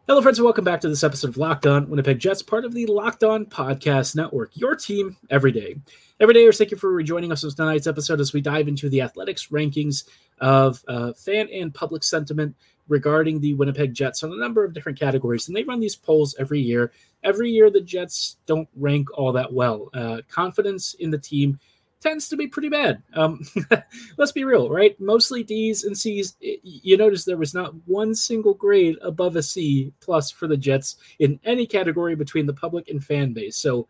Hello, 0.07 0.21
friends, 0.21 0.37
and 0.37 0.43
welcome 0.43 0.65
back 0.65 0.81
to 0.81 0.89
this 0.89 1.03
episode 1.03 1.29
of 1.29 1.37
Locked 1.37 1.65
On 1.65 1.89
Winnipeg 1.89 2.19
Jets, 2.19 2.41
part 2.41 2.65
of 2.65 2.73
the 2.73 2.85
Locked 2.85 3.23
On 3.23 3.45
Podcast 3.45 4.15
Network, 4.15 4.51
your 4.53 4.75
team 4.75 5.15
every 5.29 5.51
day. 5.51 5.75
Every 6.19 6.33
day, 6.33 6.49
thank 6.51 6.71
you 6.71 6.77
for 6.77 6.91
rejoining 6.91 7.31
us 7.31 7.43
on 7.43 7.51
tonight's 7.51 7.87
episode 7.87 8.19
as 8.19 8.33
we 8.33 8.41
dive 8.41 8.67
into 8.67 8.89
the 8.89 9.01
athletics 9.01 9.47
rankings 9.47 10.03
of 10.39 10.83
uh, 10.87 11.13
fan 11.13 11.47
and 11.53 11.73
public 11.73 12.03
sentiment 12.03 12.55
regarding 12.87 13.39
the 13.39 13.53
Winnipeg 13.53 13.93
Jets 13.93 14.23
on 14.23 14.31
a 14.31 14.37
number 14.37 14.63
of 14.63 14.73
different 14.73 14.99
categories. 14.99 15.47
And 15.47 15.55
they 15.55 15.63
run 15.63 15.79
these 15.79 15.95
polls 15.95 16.35
every 16.37 16.59
year. 16.59 16.91
Every 17.23 17.49
year, 17.49 17.69
the 17.69 17.81
Jets 17.81 18.37
don't 18.45 18.67
rank 18.75 19.07
all 19.17 19.31
that 19.33 19.51
well. 19.51 19.89
Uh, 19.93 20.21
confidence 20.29 20.93
in 20.95 21.09
the 21.09 21.17
team 21.17 21.59
tends 22.03 22.27
to 22.27 22.35
be 22.35 22.47
pretty 22.47 22.67
bad. 22.67 23.01
Um, 23.13 23.45
let's 24.17 24.33
be 24.33 24.43
real, 24.43 24.69
right? 24.69 24.99
Mostly 24.99 25.41
D's 25.43 25.85
and 25.85 25.97
C's. 25.97 26.35
You 26.41 26.97
notice 26.97 27.23
there 27.23 27.37
was 27.37 27.53
not 27.53 27.73
one 27.85 28.13
single 28.13 28.53
grade 28.53 28.97
above 29.01 29.37
a 29.37 29.43
C 29.43 29.93
plus 30.01 30.29
for 30.29 30.47
the 30.47 30.57
Jets 30.57 30.97
in 31.19 31.39
any 31.45 31.65
category 31.65 32.15
between 32.15 32.45
the 32.45 32.53
public 32.53 32.89
and 32.89 33.03
fan 33.03 33.31
base. 33.31 33.55
So, 33.55 33.87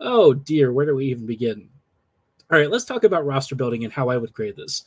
oh 0.00 0.32
dear, 0.32 0.72
where 0.72 0.86
do 0.86 0.96
we 0.96 1.06
even 1.06 1.26
begin? 1.26 1.68
All 2.50 2.58
right, 2.58 2.70
let's 2.70 2.86
talk 2.86 3.04
about 3.04 3.26
roster 3.26 3.54
building 3.54 3.84
and 3.84 3.92
how 3.92 4.08
I 4.08 4.16
would 4.16 4.32
grade 4.32 4.56
this. 4.56 4.84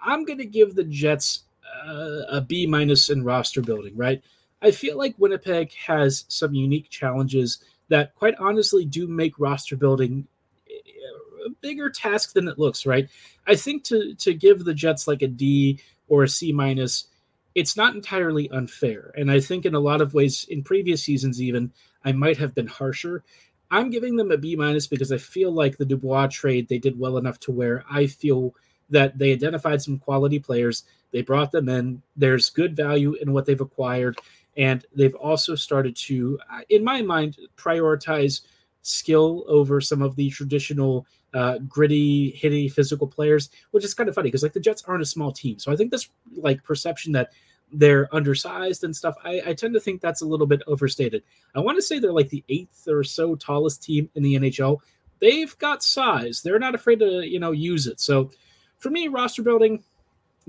I'm 0.00 0.24
going 0.24 0.38
to 0.38 0.44
give 0.44 0.74
the 0.74 0.84
Jets 0.84 1.44
Uh, 1.84 2.22
a 2.28 2.40
B 2.40 2.66
minus 2.66 3.10
in 3.10 3.24
roster 3.24 3.62
building, 3.62 3.96
right? 3.96 4.22
I 4.62 4.70
feel 4.70 4.96
like 4.96 5.14
Winnipeg 5.18 5.72
has 5.74 6.24
some 6.28 6.54
unique 6.54 6.90
challenges 6.90 7.58
that, 7.88 8.14
quite 8.14 8.34
honestly, 8.38 8.84
do 8.84 9.06
make 9.06 9.38
roster 9.38 9.76
building 9.76 10.26
uh, 10.68 11.46
a 11.46 11.50
bigger 11.60 11.90
task 11.90 12.32
than 12.32 12.48
it 12.48 12.58
looks, 12.58 12.86
right? 12.86 13.08
I 13.46 13.54
think 13.54 13.84
to 13.84 14.14
to 14.14 14.34
give 14.34 14.64
the 14.64 14.74
Jets 14.74 15.06
like 15.06 15.22
a 15.22 15.28
D 15.28 15.80
or 16.08 16.24
a 16.24 16.28
C 16.28 16.52
minus, 16.52 17.06
it's 17.54 17.76
not 17.76 17.94
entirely 17.94 18.50
unfair. 18.50 19.12
And 19.16 19.30
I 19.30 19.40
think 19.40 19.64
in 19.64 19.74
a 19.74 19.80
lot 19.80 20.00
of 20.00 20.14
ways, 20.14 20.46
in 20.48 20.62
previous 20.62 21.02
seasons, 21.02 21.40
even 21.40 21.72
I 22.04 22.12
might 22.12 22.38
have 22.38 22.54
been 22.54 22.66
harsher. 22.66 23.24
I'm 23.70 23.90
giving 23.90 24.16
them 24.16 24.30
a 24.30 24.38
B 24.38 24.56
minus 24.56 24.86
because 24.86 25.10
I 25.10 25.18
feel 25.18 25.50
like 25.52 25.76
the 25.76 25.84
Dubois 25.84 26.28
trade 26.28 26.68
they 26.68 26.78
did 26.78 26.98
well 26.98 27.18
enough 27.18 27.40
to 27.40 27.52
where 27.52 27.84
I 27.90 28.06
feel 28.06 28.54
that 28.90 29.18
they 29.18 29.32
identified 29.32 29.82
some 29.82 29.98
quality 29.98 30.38
players. 30.38 30.84
They 31.12 31.22
brought 31.22 31.52
them 31.52 31.68
in. 31.68 32.02
There's 32.16 32.50
good 32.50 32.76
value 32.76 33.14
in 33.14 33.32
what 33.32 33.46
they've 33.46 33.60
acquired. 33.60 34.18
And 34.56 34.84
they've 34.94 35.14
also 35.14 35.54
started 35.54 35.96
to, 35.96 36.38
in 36.70 36.82
my 36.82 37.02
mind, 37.02 37.36
prioritize 37.56 38.42
skill 38.82 39.44
over 39.48 39.80
some 39.80 40.00
of 40.00 40.16
the 40.16 40.30
traditional 40.30 41.06
uh, 41.34 41.58
gritty, 41.68 42.30
hitty, 42.30 42.68
physical 42.68 43.06
players, 43.06 43.50
which 43.72 43.84
is 43.84 43.92
kind 43.92 44.08
of 44.08 44.14
funny 44.14 44.28
because 44.28 44.42
like 44.42 44.52
the 44.52 44.60
Jets 44.60 44.82
aren't 44.86 45.02
a 45.02 45.06
small 45.06 45.32
team. 45.32 45.58
So 45.58 45.70
I 45.70 45.76
think 45.76 45.90
this 45.90 46.08
like 46.34 46.62
perception 46.64 47.12
that 47.12 47.32
they're 47.72 48.08
undersized 48.14 48.84
and 48.84 48.94
stuff, 48.94 49.16
I, 49.24 49.42
I 49.48 49.52
tend 49.52 49.74
to 49.74 49.80
think 49.80 50.00
that's 50.00 50.22
a 50.22 50.26
little 50.26 50.46
bit 50.46 50.62
overstated. 50.66 51.22
I 51.54 51.60
want 51.60 51.76
to 51.76 51.82
say 51.82 51.98
they're 51.98 52.12
like 52.12 52.30
the 52.30 52.44
eighth 52.48 52.86
or 52.88 53.02
so 53.04 53.34
tallest 53.34 53.82
team 53.82 54.08
in 54.14 54.22
the 54.22 54.36
NHL, 54.36 54.78
they've 55.20 55.56
got 55.58 55.82
size. 55.82 56.40
They're 56.42 56.58
not 56.58 56.74
afraid 56.74 57.00
to, 57.00 57.26
you 57.26 57.40
know, 57.40 57.50
use 57.50 57.86
it. 57.86 58.00
So 58.00 58.30
for 58.78 58.90
me, 58.90 59.08
roster 59.08 59.42
building, 59.42 59.82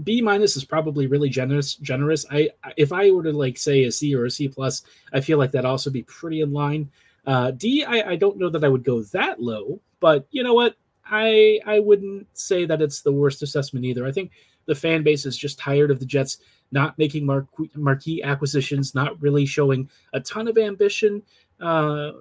B 0.03 0.22
minus 0.22 0.55
is 0.55 0.63
probably 0.65 1.07
really 1.07 1.29
generous. 1.29 1.75
Generous. 1.75 2.25
I 2.31 2.50
if 2.75 2.93
I 2.93 3.10
were 3.12 3.24
to 3.24 3.31
like 3.31 3.57
say 3.57 3.86
a 3.86 3.91
C 3.91 4.13
or 4.15 4.25
a 4.25 4.31
C 4.31 4.48
plus, 4.48 4.84
I 5.13 5.22
feel 5.22 5.38
like 5.38 5.51
that 5.51 5.65
also 5.65 5.89
be 5.89 6.03
pretty 6.03 6.41
in 6.41 6.53
line. 6.53 6.89
Uh, 7.25 7.51
D, 7.51 7.84
I, 7.84 8.12
I 8.12 8.15
don't 8.15 8.38
know 8.38 8.50
that 8.50 8.63
I 8.63 8.69
would 8.69 8.84
go 8.84 9.01
that 9.03 9.41
low, 9.41 9.81
but 10.00 10.27
you 10.31 10.43
know 10.43 10.53
what? 10.53 10.75
I 11.10 11.60
I 11.65 11.79
wouldn't 11.79 12.27
say 12.38 12.65
that 12.65 12.81
it's 12.81 13.01
the 13.01 13.12
worst 13.12 13.41
assessment 13.41 13.86
either. 13.86 14.05
I 14.05 14.12
think 14.12 14.31
the 14.65 14.75
fan 14.75 15.01
base 15.01 15.25
is 15.25 15.38
just 15.38 15.57
tired 15.57 15.91
of 15.91 16.00
the 16.00 16.05
Jets 16.05 16.38
not 16.72 16.98
making 16.98 17.25
mar- 17.25 17.48
marquee 17.75 18.22
acquisitions, 18.22 18.93
not 18.93 19.19
really 19.22 19.46
showing 19.46 19.89
a 20.13 20.19
ton 20.19 20.48
of 20.48 20.57
ambition. 20.57 21.24
Uh, 21.60 22.12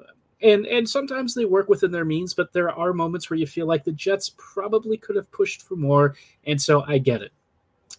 and 0.43 0.67
and 0.67 0.89
sometimes 0.89 1.35
they 1.35 1.45
work 1.45 1.69
within 1.69 1.91
their 1.91 2.05
means, 2.05 2.35
but 2.35 2.53
there 2.53 2.71
are 2.71 2.93
moments 2.93 3.31
where 3.31 3.39
you 3.39 3.47
feel 3.47 3.67
like 3.67 3.85
the 3.85 3.93
Jets 3.93 4.33
probably 4.37 4.97
could 4.97 5.17
have 5.17 5.31
pushed 5.31 5.63
for 5.63 5.77
more, 5.77 6.15
and 6.45 6.61
so 6.61 6.83
I 6.83 6.99
get 6.99 7.23
it. 7.23 7.33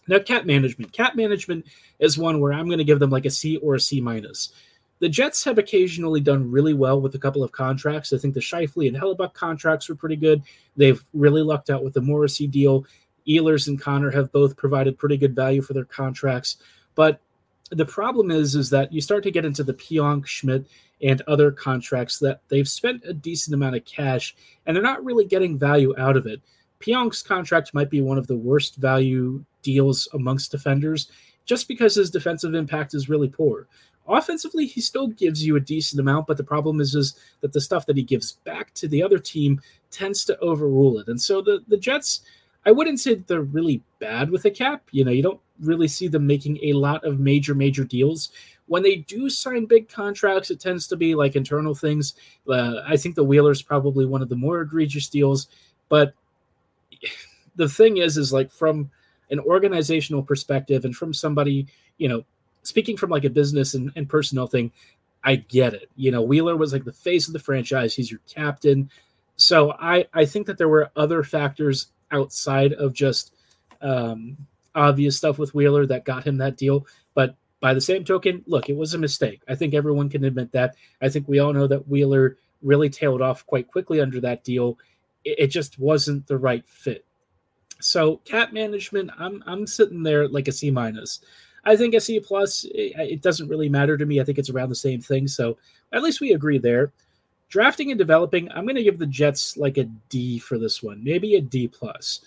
Now, 0.06 0.18
cap 0.18 0.46
management. 0.46 0.92
Cap 0.92 1.16
management 1.16 1.66
is 1.98 2.16
one 2.16 2.40
where 2.40 2.52
I'm 2.52 2.66
going 2.66 2.78
to 2.78 2.84
give 2.84 2.98
them 2.98 3.10
like 3.10 3.26
a 3.26 3.30
C 3.30 3.56
or 3.58 3.74
a 3.74 3.80
C 3.80 4.00
minus. 4.00 4.52
The 5.00 5.08
Jets 5.08 5.44
have 5.44 5.58
occasionally 5.58 6.20
done 6.20 6.50
really 6.50 6.74
well 6.74 7.00
with 7.00 7.14
a 7.14 7.18
couple 7.18 7.44
of 7.44 7.52
contracts. 7.52 8.12
I 8.12 8.18
think 8.18 8.34
the 8.34 8.40
Scheifele 8.40 8.88
and 8.88 8.96
Hellebuyck 8.96 9.34
contracts 9.34 9.88
were 9.88 9.94
pretty 9.94 10.16
good. 10.16 10.42
They've 10.76 11.02
really 11.12 11.42
lucked 11.42 11.70
out 11.70 11.84
with 11.84 11.94
the 11.94 12.00
Morrissey 12.00 12.48
deal. 12.48 12.84
Ehlers 13.28 13.68
and 13.68 13.80
Connor 13.80 14.10
have 14.10 14.32
both 14.32 14.56
provided 14.56 14.98
pretty 14.98 15.16
good 15.16 15.36
value 15.36 15.62
for 15.62 15.74
their 15.74 15.84
contracts. 15.84 16.56
But 16.94 17.20
the 17.70 17.84
problem 17.84 18.30
is, 18.30 18.54
is 18.54 18.70
that 18.70 18.92
you 18.92 19.00
start 19.00 19.22
to 19.24 19.30
get 19.30 19.44
into 19.44 19.62
the 19.62 19.74
Pionk, 19.74 20.26
Schmidt, 20.26 20.66
and 21.02 21.22
other 21.26 21.50
contracts 21.50 22.18
that 22.18 22.40
they've 22.48 22.68
spent 22.68 23.04
a 23.04 23.12
decent 23.12 23.54
amount 23.54 23.76
of 23.76 23.84
cash 23.84 24.34
and 24.66 24.74
they're 24.74 24.82
not 24.82 25.04
really 25.04 25.24
getting 25.24 25.58
value 25.58 25.94
out 25.98 26.16
of 26.16 26.26
it. 26.26 26.40
Pionk's 26.84 27.22
contract 27.22 27.74
might 27.74 27.90
be 27.90 28.00
one 28.00 28.18
of 28.18 28.26
the 28.26 28.36
worst 28.36 28.76
value 28.76 29.44
deals 29.62 30.08
amongst 30.12 30.50
defenders 30.50 31.10
just 31.44 31.66
because 31.66 31.94
his 31.94 32.10
defensive 32.10 32.54
impact 32.54 32.94
is 32.94 33.08
really 33.08 33.28
poor. 33.28 33.66
Offensively, 34.06 34.66
he 34.66 34.80
still 34.80 35.08
gives 35.08 35.44
you 35.44 35.56
a 35.56 35.60
decent 35.60 36.00
amount, 36.00 36.26
but 36.26 36.36
the 36.36 36.44
problem 36.44 36.80
is, 36.80 36.94
is 36.94 37.18
that 37.40 37.52
the 37.52 37.60
stuff 37.60 37.84
that 37.86 37.96
he 37.96 38.02
gives 38.02 38.32
back 38.32 38.72
to 38.74 38.88
the 38.88 39.02
other 39.02 39.18
team 39.18 39.60
tends 39.90 40.24
to 40.24 40.38
overrule 40.40 40.98
it. 40.98 41.08
And 41.08 41.20
so 41.20 41.42
the, 41.42 41.62
the 41.68 41.76
Jets, 41.76 42.22
I 42.64 42.70
wouldn't 42.70 43.00
say 43.00 43.16
they're 43.16 43.42
really 43.42 43.82
bad 43.98 44.30
with 44.30 44.46
a 44.46 44.50
cap. 44.50 44.82
You 44.92 45.04
know, 45.04 45.10
you 45.10 45.22
don't 45.22 45.40
really 45.60 45.88
see 45.88 46.08
them 46.08 46.26
making 46.26 46.58
a 46.62 46.72
lot 46.72 47.04
of 47.04 47.20
major, 47.20 47.54
major 47.54 47.84
deals. 47.84 48.30
When 48.68 48.82
they 48.82 48.96
do 48.96 49.28
sign 49.28 49.66
big 49.66 49.88
contracts, 49.88 50.50
it 50.50 50.60
tends 50.60 50.86
to 50.88 50.96
be 50.96 51.14
like 51.14 51.36
internal 51.36 51.74
things. 51.74 52.14
Uh, 52.48 52.82
I 52.86 52.96
think 52.96 53.14
the 53.14 53.24
Wheeler's 53.24 53.62
probably 53.62 54.06
one 54.06 54.22
of 54.22 54.28
the 54.28 54.36
more 54.36 54.60
egregious 54.60 55.08
deals, 55.08 55.48
but 55.88 56.14
the 57.56 57.68
thing 57.68 57.96
is, 57.96 58.16
is 58.16 58.32
like 58.32 58.50
from 58.50 58.90
an 59.30 59.40
organizational 59.40 60.22
perspective 60.22 60.84
and 60.84 60.94
from 60.94 61.12
somebody, 61.12 61.66
you 61.98 62.08
know, 62.08 62.24
speaking 62.62 62.96
from 62.96 63.10
like 63.10 63.24
a 63.24 63.30
business 63.30 63.74
and, 63.74 63.90
and 63.96 64.08
personnel 64.08 64.46
thing, 64.46 64.70
I 65.24 65.36
get 65.36 65.74
it. 65.74 65.90
You 65.96 66.10
know, 66.10 66.22
Wheeler 66.22 66.56
was 66.56 66.72
like 66.72 66.84
the 66.84 66.92
face 66.92 67.26
of 67.26 67.32
the 67.32 67.38
franchise. 67.38 67.94
He's 67.94 68.10
your 68.10 68.20
captain. 68.32 68.90
So 69.36 69.72
I, 69.72 70.06
I 70.14 70.24
think 70.24 70.46
that 70.46 70.58
there 70.58 70.68
were 70.68 70.90
other 70.96 71.22
factors 71.22 71.88
outside 72.10 72.72
of 72.74 72.92
just 72.92 73.34
um, 73.80 74.36
obvious 74.74 75.16
stuff 75.16 75.38
with 75.38 75.54
Wheeler 75.54 75.86
that 75.86 76.04
got 76.04 76.26
him 76.26 76.38
that 76.38 76.56
deal. 76.56 76.86
By 77.60 77.74
the 77.74 77.80
same 77.80 78.04
token, 78.04 78.44
look, 78.46 78.68
it 78.68 78.76
was 78.76 78.94
a 78.94 78.98
mistake. 78.98 79.42
I 79.48 79.54
think 79.54 79.74
everyone 79.74 80.08
can 80.08 80.24
admit 80.24 80.52
that. 80.52 80.76
I 81.02 81.08
think 81.08 81.26
we 81.26 81.40
all 81.40 81.52
know 81.52 81.66
that 81.66 81.88
Wheeler 81.88 82.36
really 82.62 82.88
tailed 82.88 83.22
off 83.22 83.46
quite 83.46 83.68
quickly 83.68 84.00
under 84.00 84.20
that 84.20 84.44
deal. 84.44 84.78
It, 85.24 85.38
it 85.38 85.46
just 85.48 85.78
wasn't 85.78 86.26
the 86.26 86.38
right 86.38 86.64
fit. 86.68 87.04
So 87.80 88.18
cap 88.18 88.52
management, 88.52 89.10
I'm 89.18 89.42
I'm 89.46 89.66
sitting 89.66 90.02
there 90.02 90.28
like 90.28 90.48
a 90.48 90.52
C 90.52 90.70
minus. 90.70 91.20
I 91.64 91.76
think 91.76 91.94
a 91.94 92.00
C 92.00 92.20
plus. 92.20 92.64
It, 92.64 92.92
it 92.96 93.22
doesn't 93.22 93.48
really 93.48 93.68
matter 93.68 93.96
to 93.96 94.06
me. 94.06 94.20
I 94.20 94.24
think 94.24 94.38
it's 94.38 94.50
around 94.50 94.68
the 94.68 94.74
same 94.74 95.00
thing. 95.00 95.28
So 95.28 95.58
at 95.92 96.02
least 96.02 96.20
we 96.20 96.32
agree 96.32 96.58
there. 96.58 96.92
Drafting 97.48 97.90
and 97.90 97.98
developing, 97.98 98.50
I'm 98.52 98.64
going 98.64 98.76
to 98.76 98.82
give 98.82 98.98
the 98.98 99.06
Jets 99.06 99.56
like 99.56 99.78
a 99.78 99.84
D 100.10 100.38
for 100.38 100.58
this 100.58 100.82
one, 100.82 101.02
maybe 101.02 101.36
a 101.36 101.40
D 101.40 101.66
plus 101.66 102.20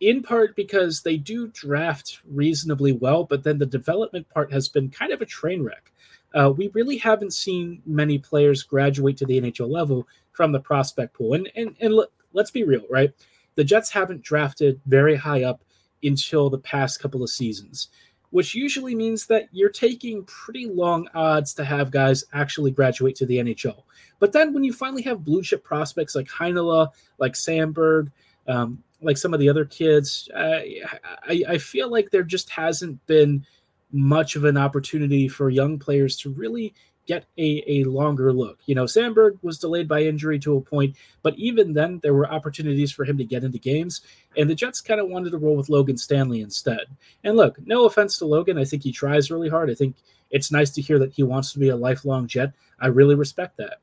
in 0.00 0.22
part 0.22 0.54
because 0.54 1.02
they 1.02 1.16
do 1.16 1.48
draft 1.48 2.20
reasonably 2.28 2.92
well, 2.92 3.24
but 3.24 3.42
then 3.42 3.58
the 3.58 3.66
development 3.66 4.28
part 4.28 4.52
has 4.52 4.68
been 4.68 4.90
kind 4.90 5.12
of 5.12 5.20
a 5.20 5.26
train 5.26 5.62
wreck. 5.62 5.92
Uh, 6.34 6.52
we 6.56 6.68
really 6.68 6.98
haven't 6.98 7.32
seen 7.32 7.82
many 7.86 8.18
players 8.18 8.62
graduate 8.62 9.16
to 9.16 9.26
the 9.26 9.40
NHL 9.40 9.68
level 9.68 10.06
from 10.32 10.52
the 10.52 10.60
prospect 10.60 11.14
pool. 11.14 11.34
And 11.34 11.50
and 11.56 11.74
and 11.80 11.94
let, 11.94 12.08
let's 12.32 12.50
be 12.50 12.64
real, 12.64 12.84
right? 12.90 13.12
The 13.56 13.64
Jets 13.64 13.90
haven't 13.90 14.22
drafted 14.22 14.80
very 14.86 15.16
high 15.16 15.42
up 15.42 15.62
until 16.02 16.48
the 16.48 16.58
past 16.58 17.00
couple 17.00 17.24
of 17.24 17.30
seasons, 17.30 17.88
which 18.30 18.54
usually 18.54 18.94
means 18.94 19.26
that 19.26 19.48
you're 19.50 19.68
taking 19.68 20.22
pretty 20.24 20.66
long 20.66 21.08
odds 21.14 21.54
to 21.54 21.64
have 21.64 21.90
guys 21.90 22.24
actually 22.32 22.70
graduate 22.70 23.16
to 23.16 23.26
the 23.26 23.38
NHL. 23.38 23.82
But 24.20 24.32
then 24.32 24.52
when 24.52 24.64
you 24.64 24.72
finally 24.72 25.02
have 25.02 25.24
blue 25.24 25.42
chip 25.42 25.64
prospects 25.64 26.14
like 26.14 26.28
Heinola, 26.28 26.90
like 27.18 27.32
Samberg, 27.32 28.12
um, 28.46 28.82
like 29.00 29.16
some 29.16 29.32
of 29.32 29.40
the 29.40 29.48
other 29.48 29.64
kids, 29.64 30.28
I, 30.36 30.82
I 31.28 31.58
feel 31.58 31.90
like 31.90 32.10
there 32.10 32.22
just 32.22 32.50
hasn't 32.50 33.04
been 33.06 33.46
much 33.92 34.36
of 34.36 34.44
an 34.44 34.56
opportunity 34.56 35.28
for 35.28 35.50
young 35.50 35.78
players 35.78 36.16
to 36.18 36.30
really 36.30 36.74
get 37.06 37.24
a, 37.38 37.64
a 37.66 37.84
longer 37.84 38.32
look. 38.32 38.58
You 38.66 38.74
know, 38.74 38.84
Samberg 38.84 39.38
was 39.42 39.58
delayed 39.58 39.88
by 39.88 40.02
injury 40.02 40.38
to 40.40 40.58
a 40.58 40.60
point, 40.60 40.94
but 41.22 41.34
even 41.36 41.72
then, 41.72 42.00
there 42.02 42.12
were 42.12 42.30
opportunities 42.30 42.92
for 42.92 43.04
him 43.04 43.16
to 43.16 43.24
get 43.24 43.44
into 43.44 43.58
games, 43.58 44.02
and 44.36 44.48
the 44.48 44.54
Jets 44.54 44.82
kind 44.82 45.00
of 45.00 45.08
wanted 45.08 45.30
to 45.30 45.38
roll 45.38 45.56
with 45.56 45.70
Logan 45.70 45.96
Stanley 45.96 46.42
instead. 46.42 46.86
And 47.24 47.36
look, 47.36 47.58
no 47.66 47.86
offense 47.86 48.18
to 48.18 48.26
Logan, 48.26 48.58
I 48.58 48.64
think 48.64 48.82
he 48.82 48.92
tries 48.92 49.30
really 49.30 49.48
hard. 49.48 49.70
I 49.70 49.74
think 49.74 49.96
it's 50.30 50.52
nice 50.52 50.70
to 50.72 50.82
hear 50.82 50.98
that 50.98 51.14
he 51.14 51.22
wants 51.22 51.52
to 51.52 51.58
be 51.58 51.70
a 51.70 51.76
lifelong 51.76 52.26
Jet. 52.26 52.52
I 52.78 52.88
really 52.88 53.14
respect 53.14 53.56
that. 53.56 53.78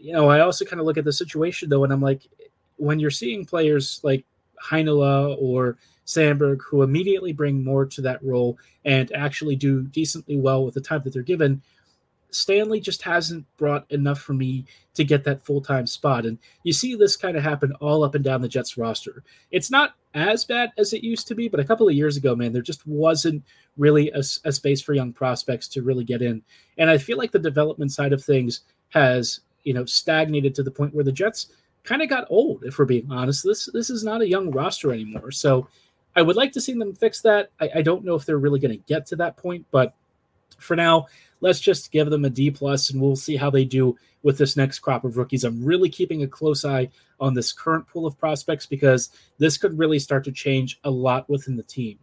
You 0.00 0.12
know, 0.12 0.28
I 0.28 0.40
also 0.40 0.64
kind 0.64 0.80
of 0.80 0.86
look 0.86 0.98
at 0.98 1.04
the 1.04 1.12
situation 1.12 1.68
though, 1.68 1.84
and 1.84 1.92
I'm 1.92 2.02
like, 2.02 2.22
when 2.76 2.98
you're 2.98 3.10
seeing 3.10 3.44
players 3.44 4.00
like 4.02 4.24
Heinola 4.64 5.36
or 5.40 5.76
Samberg, 6.06 6.60
who 6.62 6.82
immediately 6.82 7.32
bring 7.32 7.62
more 7.62 7.84
to 7.86 8.00
that 8.02 8.22
role 8.22 8.58
and 8.84 9.12
actually 9.12 9.56
do 9.56 9.82
decently 9.82 10.36
well 10.36 10.64
with 10.64 10.74
the 10.74 10.80
time 10.80 11.02
that 11.04 11.12
they're 11.12 11.22
given. 11.22 11.62
Stanley 12.30 12.80
just 12.80 13.02
hasn't 13.02 13.46
brought 13.56 13.90
enough 13.90 14.20
for 14.20 14.34
me 14.34 14.64
to 14.94 15.04
get 15.04 15.24
that 15.24 15.44
full 15.44 15.60
time 15.60 15.86
spot. 15.86 16.26
And 16.26 16.38
you 16.62 16.72
see 16.72 16.94
this 16.94 17.16
kind 17.16 17.36
of 17.36 17.42
happen 17.42 17.72
all 17.80 18.04
up 18.04 18.14
and 18.14 18.24
down 18.24 18.42
the 18.42 18.48
Jets 18.48 18.76
roster. 18.76 19.22
It's 19.50 19.70
not 19.70 19.94
as 20.14 20.44
bad 20.44 20.72
as 20.78 20.92
it 20.92 21.04
used 21.04 21.28
to 21.28 21.34
be, 21.34 21.48
but 21.48 21.60
a 21.60 21.64
couple 21.64 21.88
of 21.88 21.94
years 21.94 22.16
ago, 22.16 22.34
man, 22.34 22.52
there 22.52 22.62
just 22.62 22.86
wasn't 22.86 23.44
really 23.76 24.10
a, 24.10 24.22
a 24.44 24.52
space 24.52 24.82
for 24.82 24.94
young 24.94 25.12
prospects 25.12 25.68
to 25.68 25.82
really 25.82 26.04
get 26.04 26.22
in. 26.22 26.42
And 26.76 26.90
I 26.90 26.98
feel 26.98 27.18
like 27.18 27.32
the 27.32 27.38
development 27.38 27.92
side 27.92 28.12
of 28.12 28.22
things 28.22 28.62
has, 28.90 29.40
you 29.64 29.74
know, 29.74 29.84
stagnated 29.84 30.54
to 30.56 30.62
the 30.62 30.70
point 30.70 30.94
where 30.94 31.04
the 31.04 31.12
Jets 31.12 31.48
kind 31.84 32.02
of 32.02 32.08
got 32.08 32.26
old, 32.30 32.64
if 32.64 32.78
we're 32.78 32.84
being 32.84 33.10
honest. 33.10 33.44
This 33.44 33.68
this 33.72 33.90
is 33.90 34.04
not 34.04 34.20
a 34.20 34.28
young 34.28 34.50
roster 34.50 34.92
anymore. 34.92 35.30
So 35.30 35.68
I 36.16 36.22
would 36.22 36.36
like 36.36 36.52
to 36.52 36.60
see 36.60 36.74
them 36.74 36.94
fix 36.94 37.20
that. 37.22 37.50
I, 37.60 37.70
I 37.76 37.82
don't 37.82 38.04
know 38.04 38.14
if 38.14 38.26
they're 38.26 38.38
really 38.38 38.60
going 38.60 38.76
to 38.76 38.84
get 38.86 39.06
to 39.06 39.16
that 39.16 39.36
point, 39.36 39.66
but 39.70 39.94
for 40.58 40.74
now, 40.74 41.06
let's 41.40 41.60
just 41.60 41.92
give 41.92 42.10
them 42.10 42.24
a 42.24 42.30
D 42.30 42.50
plus, 42.50 42.90
and 42.90 43.00
we'll 43.00 43.16
see 43.16 43.36
how 43.36 43.50
they 43.50 43.64
do 43.64 43.96
with 44.22 44.38
this 44.38 44.56
next 44.56 44.80
crop 44.80 45.04
of 45.04 45.16
rookies. 45.16 45.44
I'm 45.44 45.64
really 45.64 45.88
keeping 45.88 46.22
a 46.22 46.26
close 46.26 46.64
eye 46.64 46.90
on 47.20 47.34
this 47.34 47.52
current 47.52 47.86
pool 47.86 48.06
of 48.06 48.18
prospects 48.18 48.66
because 48.66 49.10
this 49.38 49.56
could 49.56 49.78
really 49.78 50.00
start 50.00 50.24
to 50.24 50.32
change 50.32 50.80
a 50.82 50.90
lot 50.90 51.28
within 51.30 51.56
the 51.56 51.62
team. 51.62 51.98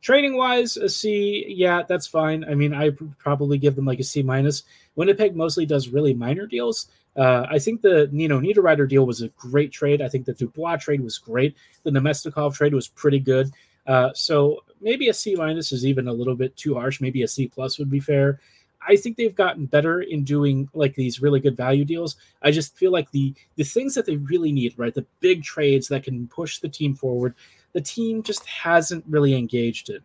Training 0.00 0.36
wise, 0.36 0.76
a 0.76 0.88
C, 0.88 1.44
yeah, 1.46 1.82
that's 1.86 2.06
fine. 2.06 2.44
I 2.44 2.54
mean, 2.54 2.74
I 2.74 2.90
probably 3.18 3.58
give 3.58 3.76
them 3.76 3.84
like 3.84 4.00
a 4.00 4.04
C 4.04 4.22
minus. 4.22 4.64
Winnipeg 4.96 5.36
mostly 5.36 5.66
does 5.66 5.88
really 5.90 6.14
minor 6.14 6.46
deals, 6.46 6.88
uh, 7.16 7.46
I 7.50 7.58
think 7.58 7.82
the 7.82 8.08
you 8.12 8.28
know 8.28 8.38
Niederreiter 8.38 8.88
deal 8.88 9.06
was 9.06 9.22
a 9.22 9.28
great 9.28 9.72
trade. 9.72 10.00
I 10.00 10.08
think 10.08 10.24
the 10.24 10.32
Dubois 10.32 10.76
trade 10.76 11.02
was 11.02 11.18
great. 11.18 11.56
The 11.82 11.90
Namestnikov 11.90 12.54
trade 12.54 12.74
was 12.74 12.88
pretty 12.88 13.18
good. 13.18 13.50
Uh, 13.86 14.10
so 14.14 14.62
maybe 14.80 15.08
a 15.08 15.14
C 15.14 15.34
minus 15.34 15.72
is 15.72 15.84
even 15.84 16.08
a 16.08 16.12
little 16.12 16.34
bit 16.34 16.56
too 16.56 16.74
harsh. 16.74 17.00
Maybe 17.00 17.22
a 17.22 17.28
C 17.28 17.48
plus 17.48 17.78
would 17.78 17.90
be 17.90 18.00
fair. 18.00 18.40
I 18.86 18.96
think 18.96 19.16
they've 19.16 19.34
gotten 19.34 19.66
better 19.66 20.00
in 20.00 20.24
doing 20.24 20.68
like 20.74 20.94
these 20.94 21.22
really 21.22 21.40
good 21.40 21.56
value 21.56 21.84
deals. 21.84 22.16
I 22.42 22.50
just 22.50 22.76
feel 22.76 22.90
like 22.90 23.10
the 23.10 23.34
the 23.56 23.64
things 23.64 23.94
that 23.94 24.06
they 24.06 24.16
really 24.16 24.52
need, 24.52 24.74
right? 24.76 24.94
The 24.94 25.06
big 25.20 25.42
trades 25.42 25.88
that 25.88 26.04
can 26.04 26.26
push 26.28 26.58
the 26.58 26.68
team 26.68 26.94
forward, 26.94 27.34
the 27.72 27.80
team 27.80 28.22
just 28.22 28.46
hasn't 28.46 29.04
really 29.08 29.34
engaged 29.34 29.90
in. 29.90 30.00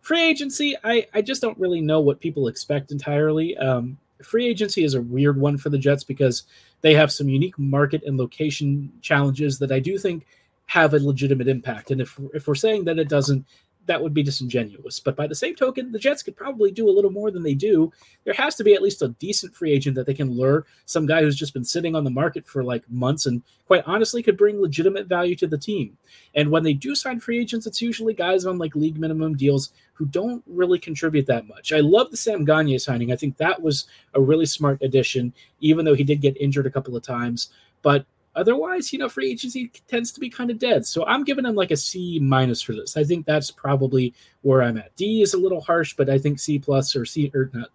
Free 0.00 0.22
agency, 0.22 0.76
I, 0.82 1.06
I 1.12 1.20
just 1.20 1.42
don't 1.42 1.58
really 1.58 1.82
know 1.82 2.00
what 2.00 2.20
people 2.20 2.48
expect 2.48 2.90
entirely. 2.90 3.56
Um, 3.58 3.98
free 4.22 4.46
agency 4.46 4.84
is 4.84 4.94
a 4.94 5.02
weird 5.02 5.38
one 5.38 5.56
for 5.56 5.70
the 5.70 5.78
Jets 5.78 6.04
because 6.04 6.44
they 6.80 6.94
have 6.94 7.12
some 7.12 7.28
unique 7.28 7.58
market 7.58 8.02
and 8.04 8.16
location 8.16 8.92
challenges 9.02 9.58
that 9.58 9.72
I 9.72 9.80
do 9.80 9.98
think 9.98 10.26
have 10.66 10.94
a 10.94 10.98
legitimate 10.98 11.48
impact. 11.48 11.90
And 11.90 12.00
if 12.00 12.18
if 12.32 12.46
we're 12.46 12.54
saying 12.54 12.84
that 12.84 12.98
it 12.98 13.08
doesn't, 13.08 13.44
that 13.86 14.02
would 14.02 14.14
be 14.14 14.22
disingenuous. 14.22 15.00
But 15.00 15.16
by 15.16 15.26
the 15.26 15.34
same 15.34 15.54
token, 15.54 15.90
the 15.90 15.98
Jets 15.98 16.22
could 16.22 16.36
probably 16.36 16.70
do 16.70 16.88
a 16.88 16.92
little 16.92 17.10
more 17.10 17.30
than 17.30 17.42
they 17.42 17.54
do. 17.54 17.92
There 18.24 18.34
has 18.34 18.54
to 18.56 18.64
be 18.64 18.74
at 18.74 18.82
least 18.82 19.02
a 19.02 19.08
decent 19.08 19.54
free 19.54 19.72
agent 19.72 19.96
that 19.96 20.06
they 20.06 20.14
can 20.14 20.30
lure, 20.30 20.66
some 20.86 21.06
guy 21.06 21.22
who's 21.22 21.36
just 21.36 21.54
been 21.54 21.64
sitting 21.64 21.96
on 21.96 22.04
the 22.04 22.10
market 22.10 22.46
for 22.46 22.62
like 22.62 22.88
months 22.90 23.26
and 23.26 23.42
quite 23.66 23.82
honestly 23.86 24.22
could 24.22 24.36
bring 24.36 24.60
legitimate 24.60 25.06
value 25.06 25.34
to 25.36 25.46
the 25.46 25.58
team. 25.58 25.96
And 26.34 26.50
when 26.50 26.62
they 26.62 26.72
do 26.72 26.94
sign 26.94 27.20
free 27.20 27.40
agents, 27.40 27.66
it's 27.66 27.82
usually 27.82 28.14
guys 28.14 28.44
on 28.44 28.58
like 28.58 28.76
league 28.76 28.98
minimum 28.98 29.36
deals 29.36 29.72
who 29.94 30.06
don't 30.06 30.42
really 30.46 30.78
contribute 30.78 31.26
that 31.26 31.46
much. 31.46 31.72
I 31.72 31.80
love 31.80 32.10
the 32.10 32.16
Sam 32.16 32.44
Gagner 32.44 32.78
signing. 32.78 33.12
I 33.12 33.16
think 33.16 33.36
that 33.36 33.60
was 33.60 33.86
a 34.14 34.20
really 34.20 34.46
smart 34.46 34.80
addition, 34.82 35.32
even 35.60 35.84
though 35.84 35.94
he 35.94 36.04
did 36.04 36.20
get 36.20 36.36
injured 36.40 36.66
a 36.66 36.70
couple 36.70 36.96
of 36.96 37.02
times. 37.02 37.50
But 37.82 38.06
Otherwise, 38.36 38.92
you 38.92 38.98
know, 38.98 39.08
free 39.08 39.30
agency 39.30 39.72
tends 39.88 40.12
to 40.12 40.20
be 40.20 40.30
kind 40.30 40.50
of 40.50 40.58
dead. 40.58 40.86
So 40.86 41.04
I'm 41.06 41.24
giving 41.24 41.44
him 41.44 41.56
like 41.56 41.72
a 41.72 41.76
C 41.76 42.20
minus 42.20 42.62
for 42.62 42.74
this. 42.74 42.96
I 42.96 43.04
think 43.04 43.26
that's 43.26 43.50
probably 43.50 44.14
where 44.42 44.62
I'm 44.62 44.78
at. 44.78 44.94
D 44.96 45.22
is 45.22 45.34
a 45.34 45.38
little 45.38 45.60
harsh, 45.60 45.94
but 45.96 46.08
I 46.08 46.18
think 46.18 46.38
C 46.38 46.58
plus 46.58 46.94
or 46.94 47.04
C 47.04 47.30
or 47.34 47.50
not 47.52 47.70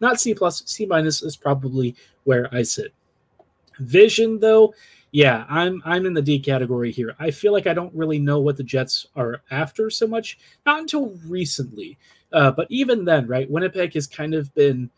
not 0.00 0.20
C 0.20 0.34
plus, 0.34 0.62
C 0.66 0.86
minus 0.86 1.22
is 1.22 1.36
probably 1.36 1.94
where 2.24 2.52
I 2.54 2.62
sit. 2.62 2.92
Vision 3.78 4.38
though, 4.38 4.74
yeah, 5.12 5.44
I'm 5.48 5.82
I'm 5.84 6.06
in 6.06 6.14
the 6.14 6.22
D 6.22 6.38
category 6.38 6.92
here. 6.92 7.14
I 7.18 7.30
feel 7.30 7.52
like 7.52 7.66
I 7.66 7.74
don't 7.74 7.94
really 7.94 8.18
know 8.18 8.40
what 8.40 8.56
the 8.56 8.62
Jets 8.62 9.06
are 9.16 9.42
after 9.50 9.90
so 9.90 10.06
much, 10.06 10.38
not 10.64 10.80
until 10.80 11.16
recently. 11.26 11.98
Uh, 12.32 12.50
but 12.52 12.66
even 12.70 13.04
then, 13.04 13.26
right, 13.26 13.50
Winnipeg 13.50 13.92
has 13.94 14.06
kind 14.06 14.34
of 14.34 14.54
been 14.54 14.88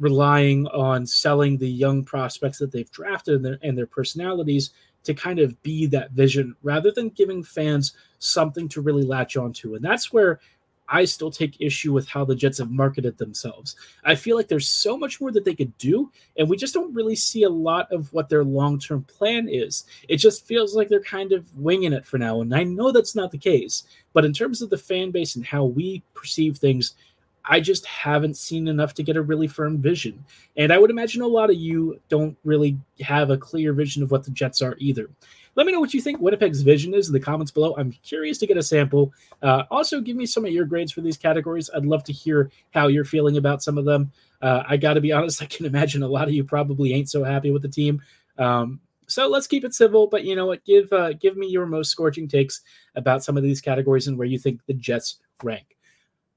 relying 0.00 0.66
on 0.68 1.06
selling 1.06 1.56
the 1.56 1.68
young 1.68 2.02
prospects 2.02 2.58
that 2.58 2.72
they've 2.72 2.90
drafted 2.90 3.36
and 3.36 3.44
their, 3.44 3.58
and 3.62 3.78
their 3.78 3.86
personalities 3.86 4.70
to 5.04 5.14
kind 5.14 5.38
of 5.38 5.60
be 5.62 5.86
that 5.86 6.10
vision 6.12 6.54
rather 6.62 6.90
than 6.90 7.08
giving 7.10 7.42
fans 7.42 7.94
something 8.18 8.68
to 8.68 8.80
really 8.80 9.04
latch 9.04 9.36
onto. 9.36 9.74
And 9.74 9.84
that's 9.84 10.12
where 10.12 10.40
I 10.90 11.04
still 11.04 11.30
take 11.30 11.60
issue 11.60 11.92
with 11.92 12.08
how 12.08 12.24
the 12.24 12.34
Jets 12.34 12.58
have 12.58 12.70
marketed 12.70 13.16
themselves. 13.16 13.76
I 14.04 14.16
feel 14.16 14.36
like 14.36 14.48
there's 14.48 14.68
so 14.68 14.98
much 14.98 15.20
more 15.20 15.30
that 15.30 15.44
they 15.44 15.54
could 15.54 15.76
do, 15.78 16.10
and 16.36 16.48
we 16.48 16.56
just 16.56 16.74
don't 16.74 16.92
really 16.92 17.14
see 17.14 17.44
a 17.44 17.48
lot 17.48 17.90
of 17.92 18.12
what 18.12 18.28
their 18.28 18.42
long 18.42 18.78
term 18.78 19.04
plan 19.04 19.48
is. 19.48 19.84
It 20.08 20.16
just 20.16 20.46
feels 20.46 20.74
like 20.74 20.88
they're 20.88 21.00
kind 21.00 21.32
of 21.32 21.56
winging 21.56 21.92
it 21.92 22.04
for 22.04 22.18
now. 22.18 22.40
And 22.40 22.52
I 22.52 22.64
know 22.64 22.90
that's 22.90 23.14
not 23.14 23.30
the 23.30 23.38
case, 23.38 23.84
but 24.12 24.24
in 24.24 24.32
terms 24.32 24.62
of 24.62 24.70
the 24.70 24.78
fan 24.78 25.12
base 25.12 25.36
and 25.36 25.46
how 25.46 25.64
we 25.64 26.02
perceive 26.12 26.58
things, 26.58 26.94
I 27.44 27.60
just 27.60 27.86
haven't 27.86 28.36
seen 28.36 28.68
enough 28.68 28.94
to 28.94 29.02
get 29.02 29.16
a 29.16 29.22
really 29.22 29.48
firm 29.48 29.78
vision. 29.78 30.24
And 30.56 30.72
I 30.72 30.78
would 30.78 30.90
imagine 30.90 31.22
a 31.22 31.26
lot 31.26 31.50
of 31.50 31.56
you 31.56 32.00
don't 32.08 32.36
really 32.44 32.78
have 33.00 33.30
a 33.30 33.38
clear 33.38 33.72
vision 33.72 34.02
of 34.02 34.10
what 34.10 34.24
the 34.24 34.30
Jets 34.30 34.62
are 34.62 34.76
either. 34.78 35.08
Let 35.56 35.66
me 35.66 35.72
know 35.72 35.80
what 35.80 35.92
you 35.92 36.00
think 36.00 36.20
Winnipeg's 36.20 36.62
vision 36.62 36.94
is 36.94 37.08
in 37.08 37.12
the 37.12 37.20
comments 37.20 37.50
below. 37.50 37.74
I'm 37.76 37.92
curious 38.04 38.38
to 38.38 38.46
get 38.46 38.56
a 38.56 38.62
sample. 38.62 39.12
Uh, 39.42 39.64
also, 39.70 40.00
give 40.00 40.16
me 40.16 40.26
some 40.26 40.44
of 40.44 40.52
your 40.52 40.64
grades 40.64 40.92
for 40.92 41.00
these 41.00 41.16
categories. 41.16 41.68
I'd 41.74 41.84
love 41.84 42.04
to 42.04 42.12
hear 42.12 42.50
how 42.70 42.86
you're 42.86 43.04
feeling 43.04 43.36
about 43.36 43.62
some 43.62 43.76
of 43.76 43.84
them. 43.84 44.12
Uh, 44.40 44.62
I 44.68 44.76
got 44.76 44.94
to 44.94 45.00
be 45.00 45.12
honest, 45.12 45.42
I 45.42 45.46
can 45.46 45.66
imagine 45.66 46.02
a 46.02 46.08
lot 46.08 46.28
of 46.28 46.34
you 46.34 46.44
probably 46.44 46.92
ain't 46.92 47.10
so 47.10 47.24
happy 47.24 47.50
with 47.50 47.62
the 47.62 47.68
team. 47.68 48.00
Um, 48.38 48.80
so 49.08 49.28
let's 49.28 49.48
keep 49.48 49.64
it 49.64 49.74
civil. 49.74 50.06
But 50.06 50.24
you 50.24 50.36
know 50.36 50.46
what? 50.46 50.64
Give 50.64 50.90
uh, 50.92 51.14
give 51.14 51.36
me 51.36 51.48
your 51.48 51.66
most 51.66 51.90
scorching 51.90 52.28
takes 52.28 52.60
about 52.94 53.24
some 53.24 53.36
of 53.36 53.42
these 53.42 53.60
categories 53.60 54.06
and 54.06 54.16
where 54.16 54.28
you 54.28 54.38
think 54.38 54.60
the 54.66 54.74
Jets 54.74 55.18
rank 55.42 55.76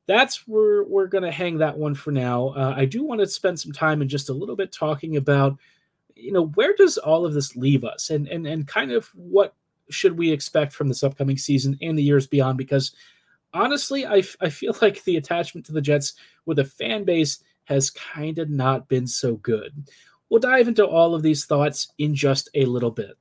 that's 0.07 0.47
where 0.47 0.83
we're 0.83 1.07
going 1.07 1.23
to 1.23 1.31
hang 1.31 1.57
that 1.59 1.77
one 1.77 1.95
for 1.95 2.11
now. 2.11 2.49
Uh, 2.49 2.73
I 2.75 2.85
do 2.85 3.03
want 3.03 3.21
to 3.21 3.27
spend 3.27 3.59
some 3.59 3.71
time 3.71 4.01
in 4.01 4.09
just 4.09 4.29
a 4.29 4.33
little 4.33 4.55
bit 4.55 4.71
talking 4.71 5.17
about, 5.17 5.57
you 6.15 6.31
know, 6.31 6.47
where 6.47 6.75
does 6.75 6.97
all 6.97 7.25
of 7.25 7.33
this 7.33 7.55
leave 7.55 7.83
us, 7.83 8.09
and 8.09 8.27
and 8.27 8.45
and 8.45 8.67
kind 8.67 8.91
of 8.91 9.07
what 9.15 9.55
should 9.89 10.17
we 10.17 10.31
expect 10.31 10.73
from 10.73 10.87
this 10.87 11.03
upcoming 11.03 11.37
season 11.37 11.77
and 11.81 11.97
the 11.97 12.03
years 12.03 12.27
beyond? 12.27 12.57
Because 12.57 12.93
honestly, 13.53 14.05
I, 14.05 14.23
I 14.41 14.49
feel 14.49 14.75
like 14.81 15.03
the 15.03 15.17
attachment 15.17 15.65
to 15.67 15.71
the 15.71 15.81
Jets 15.81 16.13
with 16.45 16.59
a 16.59 16.65
fan 16.65 17.03
base 17.03 17.39
has 17.65 17.89
kind 17.89 18.39
of 18.39 18.49
not 18.49 18.87
been 18.89 19.07
so 19.07 19.35
good. 19.37 19.87
We'll 20.29 20.39
dive 20.39 20.67
into 20.67 20.85
all 20.85 21.15
of 21.15 21.21
these 21.21 21.45
thoughts 21.45 21.93
in 21.97 22.15
just 22.15 22.49
a 22.55 22.65
little 22.65 22.91
bit. 22.91 23.17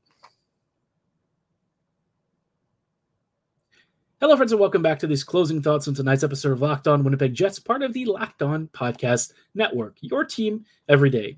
Hello, 4.22 4.36
friends, 4.36 4.52
and 4.52 4.60
welcome 4.60 4.82
back 4.82 5.00
to 5.00 5.08
these 5.08 5.24
closing 5.24 5.60
thoughts 5.60 5.88
on 5.88 5.94
tonight's 5.94 6.22
episode 6.22 6.52
of 6.52 6.62
Locked 6.62 6.86
On 6.86 7.02
Winnipeg 7.02 7.34
Jets, 7.34 7.58
part 7.58 7.82
of 7.82 7.92
the 7.92 8.04
Locked 8.04 8.40
On 8.40 8.68
Podcast 8.68 9.32
Network, 9.56 9.96
your 10.00 10.24
team 10.24 10.64
every 10.88 11.10
day. 11.10 11.36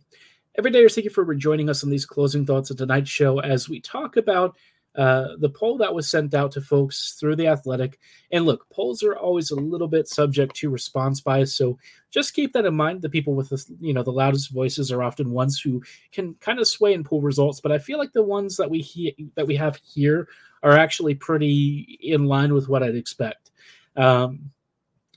Every 0.58 0.70
day, 0.70 0.86
thank 0.86 1.06
you 1.06 1.10
for 1.10 1.24
rejoining 1.24 1.70
us 1.70 1.82
on 1.82 1.88
these 1.88 2.04
closing 2.04 2.44
thoughts 2.44 2.68
of 2.68 2.76
tonight's 2.76 3.08
show 3.08 3.38
as 3.38 3.70
we 3.70 3.80
talk 3.80 4.18
about 4.18 4.54
uh, 4.96 5.28
the 5.38 5.48
poll 5.48 5.78
that 5.78 5.94
was 5.94 6.10
sent 6.10 6.34
out 6.34 6.52
to 6.52 6.60
folks 6.60 7.16
through 7.18 7.36
the 7.36 7.48
Athletic. 7.48 7.98
And 8.30 8.44
look, 8.44 8.68
polls 8.68 9.02
are 9.02 9.16
always 9.16 9.50
a 9.50 9.56
little 9.56 9.88
bit 9.88 10.06
subject 10.06 10.54
to 10.56 10.68
response 10.68 11.22
bias, 11.22 11.56
so 11.56 11.78
just 12.10 12.34
keep 12.34 12.52
that 12.52 12.66
in 12.66 12.76
mind. 12.76 13.00
The 13.02 13.08
people 13.08 13.34
with 13.34 13.48
the 13.48 13.64
you 13.80 13.92
know 13.92 14.02
the 14.02 14.12
loudest 14.12 14.52
voices 14.52 14.92
are 14.92 15.02
often 15.02 15.32
ones 15.32 15.58
who 15.58 15.82
can 16.12 16.34
kind 16.34 16.60
of 16.60 16.68
sway 16.68 16.94
and 16.94 17.04
pull 17.04 17.22
results. 17.22 17.60
But 17.60 17.72
I 17.72 17.78
feel 17.78 17.98
like 17.98 18.12
the 18.12 18.22
ones 18.22 18.56
that 18.58 18.70
we 18.70 18.82
he- 18.82 19.30
that 19.34 19.46
we 19.46 19.56
have 19.56 19.80
here 19.84 20.28
are 20.64 20.76
actually 20.76 21.14
pretty 21.14 21.98
in 22.02 22.24
line 22.24 22.52
with 22.54 22.68
what 22.68 22.82
I'd 22.82 22.96
expect. 22.96 23.52
Um, 23.96 24.50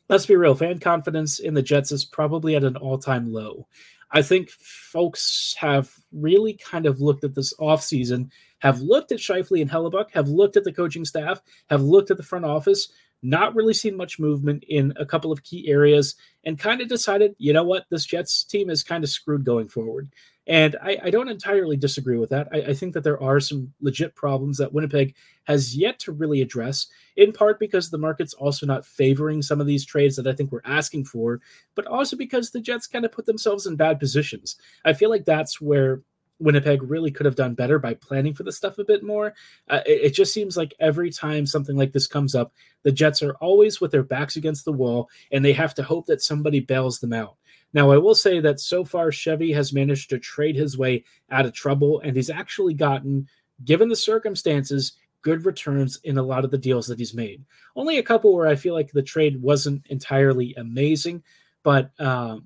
let's 0.10 0.26
be 0.26 0.36
real, 0.36 0.54
fan 0.54 0.78
confidence 0.80 1.40
in 1.40 1.54
the 1.54 1.62
Jets 1.64 1.92
is 1.92 2.06
probably 2.06 2.56
at 2.56 2.64
an 2.64 2.76
all 2.76 3.00
time 3.00 3.32
low. 3.32 3.68
I 4.12 4.22
think 4.22 4.50
folks 4.52 5.56
have 5.58 5.92
really 6.12 6.54
kind 6.54 6.86
of 6.86 7.02
looked 7.02 7.24
at 7.24 7.34
this 7.34 7.54
offseason, 7.56 8.30
have 8.60 8.82
looked 8.82 9.12
at 9.12 9.20
Scheifele 9.20 9.62
and 9.62 9.70
Hellebuyck, 9.70 10.12
have 10.12 10.30
looked 10.30 10.58
at 10.58 10.64
the 10.64 10.72
coaching 10.72 11.06
staff, 11.06 11.42
have 11.70 11.82
looked 11.82 12.12
at 12.12 12.18
the 12.18 12.24
front 12.24 12.46
office, 12.46 12.90
not 13.24 13.56
really 13.56 13.74
seen 13.74 13.98
much 13.98 14.20
movement 14.20 14.64
in 14.68 14.94
a 14.96 15.06
couple 15.06 15.32
of 15.32 15.44
key 15.44 15.68
areas, 15.70 16.16
and 16.44 16.60
kind 16.60 16.82
of 16.82 16.88
decided, 16.88 17.36
you 17.38 17.54
know 17.54 17.64
what, 17.64 17.86
this 17.90 18.06
Jets 18.06 18.44
team 18.44 18.70
is 18.70 18.84
kind 18.84 19.04
of 19.04 19.10
screwed 19.10 19.44
going 19.44 19.68
forward. 19.68 20.10
And 20.48 20.78
I, 20.82 20.98
I 21.04 21.10
don't 21.10 21.28
entirely 21.28 21.76
disagree 21.76 22.18
with 22.18 22.30
that. 22.30 22.48
I, 22.54 22.58
I, 22.70 22.74
think 22.74 22.94
that 22.94 23.04
there 23.04 23.22
are 23.22 23.42
some 23.42 23.74
legit 23.82 24.16
problems 24.16 24.58
that 24.58 24.72
Winnipeg 24.72 25.14
has 25.44 25.76
yet 25.76 26.00
to 26.00 26.14
really 26.14 26.42
address, 26.42 26.88
in 27.18 27.34
part 27.34 27.60
because 27.60 27.90
the 27.90 27.98
market's 27.98 28.34
also 28.34 28.66
not 28.66 28.86
favoring 28.86 29.42
some 29.42 29.60
of 29.60 29.68
these 29.68 29.86
trades 29.86 30.16
that 30.16 30.26
I 30.26 30.32
think 30.32 30.54
we're 30.54 30.62
asking 30.64 31.04
for, 31.04 31.42
but 31.76 31.86
also 31.86 32.16
because 32.16 32.52
the 32.52 32.62
Jets 32.62 32.88
kind 32.88 33.04
of 33.04 33.12
put 33.12 33.26
themselves 33.26 33.66
in 33.66 33.76
bad 33.76 34.00
positions. 34.00 34.56
I 34.86 34.94
feel 34.94 35.10
like 35.10 35.26
that's 35.26 35.60
where 35.60 36.02
Winnipeg 36.40 36.84
really 36.84 37.12
could 37.12 37.26
have 37.26 37.36
done 37.36 37.54
better 37.54 37.80
by 37.80 37.94
planning 37.96 38.34
for 38.34 38.44
this 38.44 38.58
stuff 38.58 38.78
a 38.78 38.84
bit 38.84 39.04
more. 39.04 39.34
Uh, 39.70 39.82
it, 39.86 40.04
it, 40.04 40.14
just 40.14 40.34
seems 40.34 40.56
like 40.56 40.74
every 40.80 41.10
time 41.10 41.46
something 41.46 41.76
like 41.76 41.94
this 41.94 42.08
comes 42.08 42.36
up, 42.36 42.54
the 42.84 42.92
Jets 42.92 43.24
are 43.24 43.36
always 43.36 43.82
with 43.82 43.92
their 43.92 44.04
backs 44.04 44.36
against 44.36 44.64
the 44.66 44.72
wall 44.72 45.10
and 45.32 45.44
they 45.44 45.54
have 45.54 45.74
to 45.76 45.84
hope 45.84 46.06
that 46.06 46.22
somebody 46.22 46.60
bails 46.60 47.00
them 47.00 47.14
out. 47.14 47.38
Now, 47.74 47.92
I 47.92 47.98
will 47.98 48.16
say 48.16 48.40
that 48.40 48.60
so 48.60 48.84
far, 48.84 49.12
Chevy 49.12 49.52
has 49.52 49.74
managed 49.74 50.10
to 50.10 50.20
trade 50.20 50.56
his 50.56 50.78
way 50.78 51.04
out 51.30 51.46
of 51.46 51.54
trouble, 51.54 52.00
and 52.00 52.16
he's 52.16 52.30
actually 52.30 52.74
gotten, 52.74 53.28
given 53.66 53.90
the 53.90 53.96
circumstances, 53.96 54.94
good 55.22 55.46
returns 55.46 56.00
in 56.04 56.18
a 56.18 56.24
lot 56.24 56.46
of 56.46 56.52
the 56.52 56.58
deals 56.58 56.88
that 56.88 57.00
he's 57.00 57.14
made. 57.14 57.44
Only 57.76 57.98
a 57.98 58.04
couple 58.04 58.34
where 58.34 58.48
I 58.48 58.56
feel 58.56 58.74
like 58.74 58.92
the 58.92 59.04
trade 59.04 59.42
wasn't 59.42 59.86
entirely 59.88 60.56
amazing, 60.56 61.24
but 61.64 61.92
um, 62.00 62.46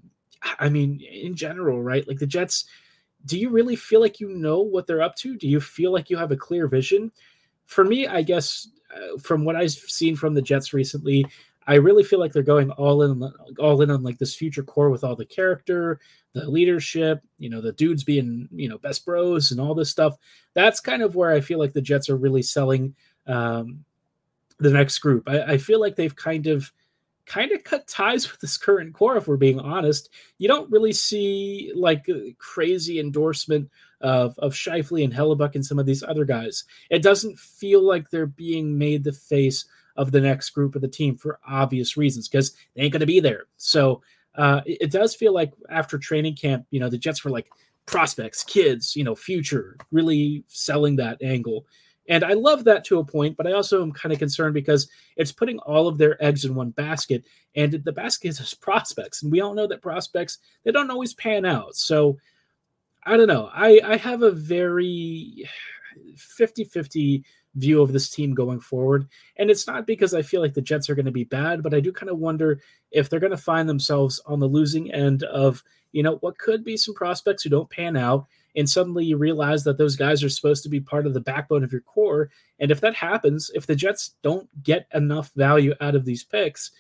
I 0.60 0.69
mean, 0.69 0.99
in 1.01 1.36
general, 1.36 1.84
right? 1.84 2.08
Like 2.08 2.19
the 2.19 2.27
Jets, 2.27 2.65
do 3.25 3.38
you 3.38 3.49
really 3.49 3.75
feel 3.75 4.01
like 4.01 4.19
you 4.19 4.29
know 4.29 4.60
what 4.60 4.88
they're 4.88 5.01
up 5.01 5.15
to? 5.17 5.38
Do 5.38 5.47
you 5.47 5.60
feel 5.60 5.91
like 5.91 6.10
you 6.10 6.17
have 6.17 6.31
a 6.31 6.38
clear 6.38 6.67
vision? 6.67 7.12
For 7.65 7.84
me, 7.84 8.07
I 8.07 8.21
guess 8.21 8.67
uh, 8.93 9.17
from 9.19 9.45
what 9.45 9.55
I've 9.55 9.71
seen 9.71 10.15
from 10.15 10.34
the 10.34 10.41
Jets 10.41 10.73
recently, 10.73 11.25
I 11.67 11.75
really 11.75 12.03
feel 12.03 12.19
like 12.19 12.34
they're 12.34 12.43
going 12.43 12.71
all 12.71 13.03
in, 13.03 13.31
all 13.60 13.81
in 13.81 13.91
on 13.91 14.03
like 14.03 14.17
this 14.17 14.36
future 14.36 14.63
core 14.63 14.89
with 14.89 15.03
all 15.03 15.15
the 15.15 15.25
character, 15.25 15.99
the 16.34 16.49
leadership, 16.49 17.21
you 17.38 17.49
know, 17.49 17.62
the 17.62 17.73
dudes 17.73 18.03
being 18.03 18.49
you 18.51 18.67
know 18.67 18.77
best 18.79 19.05
bros 19.05 19.51
and 19.51 19.62
all 19.62 19.75
this 19.75 19.89
stuff. 19.89 20.15
That's 20.53 20.79
kind 20.79 21.03
of 21.03 21.15
where 21.15 21.31
I 21.31 21.39
feel 21.39 21.60
like 21.60 21.73
the 21.73 21.81
Jets 21.81 22.10
are 22.10 22.17
really 22.17 22.41
selling 22.41 22.95
um, 23.27 23.86
the 24.60 24.71
next 24.71 24.99
group. 24.99 25.29
I, 25.29 25.41
I 25.43 25.57
feel 25.57 25.79
like 25.79 25.95
they've 25.95 26.15
kind 26.15 26.47
of 26.47 26.71
kind 27.25 27.51
of 27.51 27.63
cut 27.63 27.88
ties 27.88 28.31
with 28.31 28.41
this 28.41 28.57
current 28.57 28.93
core. 28.93 29.17
If 29.17 29.27
we're 29.27 29.38
being 29.38 29.60
honest, 29.60 30.10
you 30.38 30.47
don't 30.47 30.71
really 30.71 30.93
see 30.93 31.71
like 31.75 32.07
crazy 32.38 32.99
endorsement 32.99 33.69
of 34.01 34.38
of 34.39 34.53
Scheifele 34.53 35.03
and 35.03 35.13
Hellebuyck 35.13 35.55
and 35.55 35.65
some 35.65 35.79
of 35.79 35.86
these 35.86 36.03
other 36.03 36.25
guys. 36.25 36.63
It 36.89 37.01
doesn't 37.01 37.38
feel 37.39 37.86
like 37.86 38.10
they're 38.10 38.25
being 38.25 38.77
made 38.77 39.03
the 39.03 39.13
face 39.13 39.65
of 39.95 40.12
the 40.12 40.21
next 40.21 40.51
group 40.51 40.75
of 40.75 40.81
the 40.81 40.88
team 40.88 41.17
for 41.17 41.39
obvious 41.47 41.97
reasons 41.97 42.27
because 42.27 42.53
they 42.75 42.84
ain't 42.84 42.93
going 42.93 43.01
to 43.01 43.05
be 43.05 43.19
there. 43.19 43.45
So 43.57 44.01
uh, 44.36 44.62
it, 44.65 44.77
it, 44.81 44.91
does 44.91 45.13
feel 45.13 45.34
like 45.34 45.51
after 45.69 45.97
training 45.97 46.36
camp, 46.36 46.65
you 46.71 46.79
know, 46.79 46.89
the 46.89 46.97
Jets 46.97 47.23
were 47.23 47.31
like 47.31 47.49
prospects, 47.86 48.43
kids, 48.43 48.95
you 48.95 49.03
know, 49.03 49.15
future, 49.15 49.77
really 49.91 50.43
selling 50.47 50.95
that 50.95 51.21
angle. 51.21 51.65
And 52.09 52.23
I 52.23 52.33
love 52.33 52.63
that 52.65 52.83
to 52.85 52.99
a 52.99 53.05
point, 53.05 53.37
but 53.37 53.47
I 53.47 53.53
also 53.53 53.81
am 53.81 53.91
kind 53.91 54.11
of 54.11 54.19
concerned 54.19 54.53
because 54.53 54.89
it's 55.17 55.31
putting 55.31 55.59
all 55.59 55.87
of 55.87 55.97
their 55.97 56.21
eggs 56.23 56.45
in 56.45 56.55
one 56.55 56.71
basket, 56.71 57.23
and 57.55 57.71
the 57.71 57.91
basket 57.91 58.29
is 58.29 58.53
prospects, 58.61 59.23
and 59.23 59.31
we 59.31 59.41
all 59.41 59.53
know 59.53 59.67
that 59.67 59.81
prospects 59.81 60.39
they 60.63 60.71
don't 60.71 60.91
always 60.91 61.13
pan 61.13 61.45
out. 61.45 61.75
So 61.75 62.17
I 63.03 63.17
don't 63.17 63.27
know. 63.27 63.49
I 63.53 63.79
I 63.83 63.97
have 63.97 64.23
a 64.23 64.31
very 64.31 65.47
50-50 66.15 67.23
view 67.55 67.81
of 67.81 67.91
this 67.91 68.09
team 68.09 68.33
going 68.33 68.59
forward. 68.59 69.07
And 69.37 69.49
it's 69.49 69.67
not 69.67 69.85
because 69.85 70.13
I 70.13 70.21
feel 70.21 70.41
like 70.41 70.53
the 70.53 70.61
Jets 70.61 70.89
are 70.89 70.95
going 70.95 71.05
to 71.05 71.11
be 71.11 71.23
bad, 71.23 71.63
but 71.63 71.73
I 71.73 71.79
do 71.79 71.91
kind 71.91 72.09
of 72.09 72.17
wonder 72.17 72.59
if 72.91 73.09
they're 73.09 73.19
going 73.19 73.31
to 73.31 73.37
find 73.37 73.67
themselves 73.67 74.21
on 74.25 74.39
the 74.39 74.47
losing 74.47 74.91
end 74.93 75.23
of, 75.23 75.63
you 75.91 76.03
know, 76.03 76.15
what 76.17 76.37
could 76.37 76.63
be 76.63 76.77
some 76.77 76.95
prospects 76.95 77.43
who 77.43 77.49
don't 77.49 77.69
pan 77.69 77.97
out. 77.97 78.27
And 78.55 78.69
suddenly 78.69 79.05
you 79.05 79.17
realize 79.17 79.63
that 79.63 79.77
those 79.77 79.95
guys 79.95 80.23
are 80.23 80.29
supposed 80.29 80.63
to 80.63 80.69
be 80.69 80.79
part 80.79 81.05
of 81.05 81.13
the 81.13 81.21
backbone 81.21 81.63
of 81.63 81.71
your 81.71 81.81
core. 81.81 82.29
And 82.59 82.71
if 82.71 82.81
that 82.81 82.95
happens, 82.95 83.49
if 83.53 83.65
the 83.65 83.75
Jets 83.75 84.15
don't 84.21 84.49
get 84.63 84.87
enough 84.93 85.31
value 85.35 85.73
out 85.79 85.95
of 85.95 86.05
these 86.05 86.23
picks, 86.23 86.71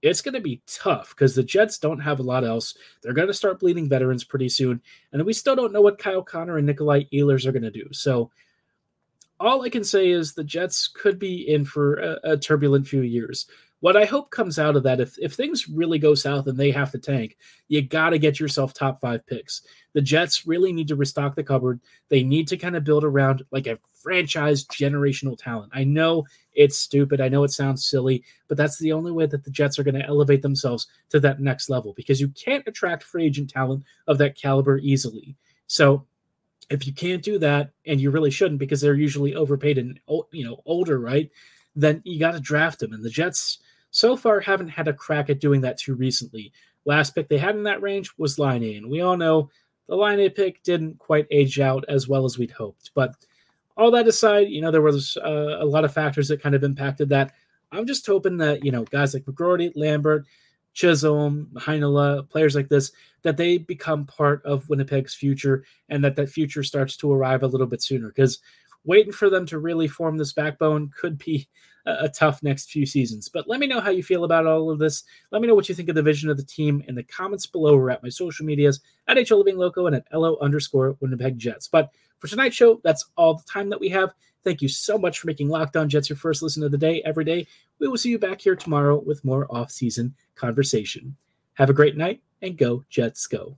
it's 0.00 0.20
going 0.20 0.34
to 0.34 0.40
be 0.40 0.62
tough 0.66 1.10
because 1.10 1.34
the 1.34 1.42
Jets 1.42 1.78
don't 1.78 1.98
have 1.98 2.20
a 2.20 2.22
lot 2.22 2.44
else. 2.44 2.76
They're 3.02 3.12
going 3.12 3.28
to 3.28 3.34
start 3.34 3.60
bleeding 3.60 3.88
veterans 3.88 4.24
pretty 4.24 4.48
soon. 4.48 4.80
And 5.12 5.24
we 5.24 5.32
still 5.32 5.56
don't 5.56 5.72
know 5.72 5.80
what 5.80 5.98
Kyle 5.98 6.22
Connor 6.22 6.58
and 6.58 6.66
Nikolai 6.66 7.04
Ehlers 7.12 7.46
are 7.46 7.52
going 7.52 7.62
to 7.62 7.70
do. 7.70 7.88
So 7.92 8.30
all 9.40 9.62
I 9.62 9.70
can 9.70 9.84
say 9.84 10.10
is 10.10 10.32
the 10.32 10.44
Jets 10.44 10.88
could 10.88 11.18
be 11.18 11.48
in 11.48 11.64
for 11.64 11.94
a, 11.94 12.18
a, 12.24 12.36
turbulent 12.36 12.86
few 12.86 13.02
years. 13.02 13.46
What 13.80 13.96
I 13.96 14.06
hope 14.06 14.30
comes 14.30 14.58
out 14.58 14.74
of 14.74 14.82
that, 14.82 15.00
if, 15.00 15.16
if 15.18 15.34
things 15.34 15.68
really 15.68 16.00
go 16.00 16.14
south 16.14 16.48
and 16.48 16.58
they 16.58 16.72
have 16.72 16.90
to 16.90 16.98
tank, 16.98 17.36
you 17.68 17.80
got 17.80 18.10
to 18.10 18.18
get 18.18 18.40
yourself 18.40 18.74
top 18.74 19.00
five 19.00 19.24
picks. 19.26 19.62
The 19.92 20.02
Jets 20.02 20.46
really 20.48 20.72
need 20.72 20.88
to 20.88 20.96
restock 20.96 21.36
the 21.36 21.44
cupboard. 21.44 21.80
They 22.08 22.24
need 22.24 22.48
to 22.48 22.56
kind 22.56 22.74
of 22.74 22.82
build 22.82 23.04
around 23.04 23.44
like 23.52 23.68
a 23.68 23.78
franchise 24.02 24.64
generational 24.64 25.38
talent. 25.38 25.70
I 25.72 25.84
know 25.84 26.24
it's 26.54 26.76
stupid. 26.76 27.20
I 27.20 27.28
know 27.28 27.44
it 27.44 27.52
sounds 27.52 27.86
silly, 27.88 28.24
but 28.48 28.56
that's 28.56 28.78
the 28.78 28.92
only 28.92 29.12
way 29.12 29.26
that 29.26 29.44
the 29.44 29.50
Jets 29.50 29.78
are 29.78 29.84
going 29.84 29.94
to 29.94 30.06
elevate 30.06 30.42
themselves 30.42 30.88
to 31.10 31.20
that 31.20 31.40
next 31.40 31.70
level 31.70 31.92
because 31.94 32.20
you 32.20 32.28
can't 32.30 32.66
attract 32.66 33.04
free 33.04 33.26
agent 33.26 33.50
talent 33.50 33.84
of 34.08 34.18
that 34.18 34.36
caliber 34.36 34.78
easily. 34.78 35.36
So 35.68 36.04
if 36.68 36.86
you 36.86 36.92
can't 36.92 37.22
do 37.22 37.38
that, 37.38 37.70
and 37.86 38.00
you 38.00 38.10
really 38.10 38.30
shouldn't 38.30 38.58
because 38.58 38.80
they're 38.80 38.94
usually 38.94 39.34
overpaid 39.34 39.78
and 39.78 40.00
you 40.32 40.44
know 40.44 40.60
older, 40.66 40.98
right? 40.98 41.30
Then 41.76 42.02
you 42.04 42.18
got 42.18 42.32
to 42.32 42.40
draft 42.40 42.80
them. 42.80 42.92
And 42.92 43.04
the 43.04 43.10
Jets 43.10 43.58
so 43.90 44.16
far 44.16 44.40
haven't 44.40 44.68
had 44.68 44.88
a 44.88 44.92
crack 44.92 45.30
at 45.30 45.40
doing 45.40 45.60
that 45.62 45.78
too 45.78 45.94
recently. 45.94 46.52
Last 46.84 47.14
pick 47.14 47.28
they 47.28 47.38
had 47.38 47.56
in 47.56 47.64
that 47.64 47.82
range 47.82 48.12
was 48.18 48.38
Laine, 48.38 48.76
and 48.76 48.90
we 48.90 49.00
all 49.00 49.16
know 49.16 49.50
the 49.88 49.96
Laine 49.96 50.30
pick 50.30 50.62
didn't 50.62 50.98
quite 50.98 51.26
age 51.30 51.60
out 51.60 51.84
as 51.88 52.08
well 52.08 52.24
as 52.24 52.38
we'd 52.38 52.50
hoped. 52.50 52.90
But 52.94 53.14
all 53.76 53.90
that 53.92 54.08
aside, 54.08 54.48
you 54.48 54.60
know 54.60 54.70
there 54.70 54.82
was 54.82 55.16
uh, 55.18 55.58
a 55.58 55.64
lot 55.64 55.84
of 55.84 55.92
factors 55.92 56.28
that 56.28 56.42
kind 56.42 56.54
of 56.54 56.64
impacted 56.64 57.08
that. 57.10 57.32
I'm 57.70 57.86
just 57.86 58.06
hoping 58.06 58.38
that 58.38 58.64
you 58.64 58.70
know 58.70 58.84
guys 58.84 59.14
like 59.14 59.24
McGroarty, 59.24 59.72
Lambert, 59.74 60.26
Chisholm, 60.78 61.48
Heinola, 61.54 62.28
players 62.28 62.54
like 62.54 62.68
this, 62.68 62.92
that 63.22 63.36
they 63.36 63.58
become 63.58 64.06
part 64.06 64.44
of 64.44 64.68
Winnipeg's 64.68 65.14
future 65.14 65.64
and 65.88 66.04
that 66.04 66.16
that 66.16 66.28
future 66.28 66.62
starts 66.62 66.96
to 66.98 67.12
arrive 67.12 67.42
a 67.42 67.48
little 67.48 67.66
bit 67.66 67.82
sooner. 67.82 68.08
Because 68.08 68.38
waiting 68.84 69.12
for 69.12 69.28
them 69.28 69.44
to 69.46 69.58
really 69.58 69.88
form 69.88 70.16
this 70.16 70.32
backbone 70.32 70.90
could 70.96 71.18
be 71.18 71.48
a, 71.88 72.08
tough 72.08 72.42
next 72.42 72.70
few 72.70 72.86
seasons. 72.86 73.28
But 73.28 73.48
let 73.48 73.60
me 73.60 73.66
know 73.66 73.80
how 73.80 73.90
you 73.90 74.02
feel 74.02 74.24
about 74.24 74.46
all 74.46 74.70
of 74.70 74.78
this. 74.78 75.04
Let 75.30 75.40
me 75.40 75.48
know 75.48 75.54
what 75.54 75.68
you 75.68 75.74
think 75.74 75.88
of 75.88 75.94
the 75.94 76.02
vision 76.02 76.30
of 76.30 76.36
the 76.36 76.44
team 76.44 76.82
in 76.86 76.94
the 76.94 77.02
comments 77.02 77.46
below 77.46 77.76
or 77.76 77.90
at 77.90 78.02
my 78.02 78.08
social 78.08 78.44
medias 78.44 78.80
at 79.06 79.16
HL 79.16 79.38
Living 79.38 79.56
Loco 79.56 79.86
and 79.86 79.96
at 79.96 80.06
LO 80.12 80.36
underscore 80.40 80.96
Winnipeg 81.00 81.38
Jets. 81.38 81.68
But 81.68 81.90
for 82.18 82.28
tonight's 82.28 82.56
show, 82.56 82.80
that's 82.84 83.04
all 83.16 83.34
the 83.34 83.44
time 83.44 83.68
that 83.70 83.80
we 83.80 83.88
have. 83.90 84.12
Thank 84.44 84.62
you 84.62 84.68
so 84.68 84.98
much 84.98 85.18
for 85.18 85.26
making 85.26 85.48
Locked 85.48 85.76
On 85.76 85.88
Jets 85.88 86.08
your 86.08 86.16
first 86.16 86.42
listen 86.42 86.62
of 86.62 86.70
the 86.70 86.78
day 86.78 87.02
every 87.04 87.24
day. 87.24 87.46
We 87.78 87.88
will 87.88 87.98
see 87.98 88.10
you 88.10 88.18
back 88.18 88.40
here 88.40 88.56
tomorrow 88.56 89.02
with 89.04 89.24
more 89.24 89.46
off-season 89.50 90.14
conversation. 90.34 91.16
Have 91.54 91.70
a 91.70 91.74
great 91.74 91.96
night 91.96 92.22
and 92.42 92.56
go 92.56 92.84
Jets 92.88 93.26
go. 93.26 93.56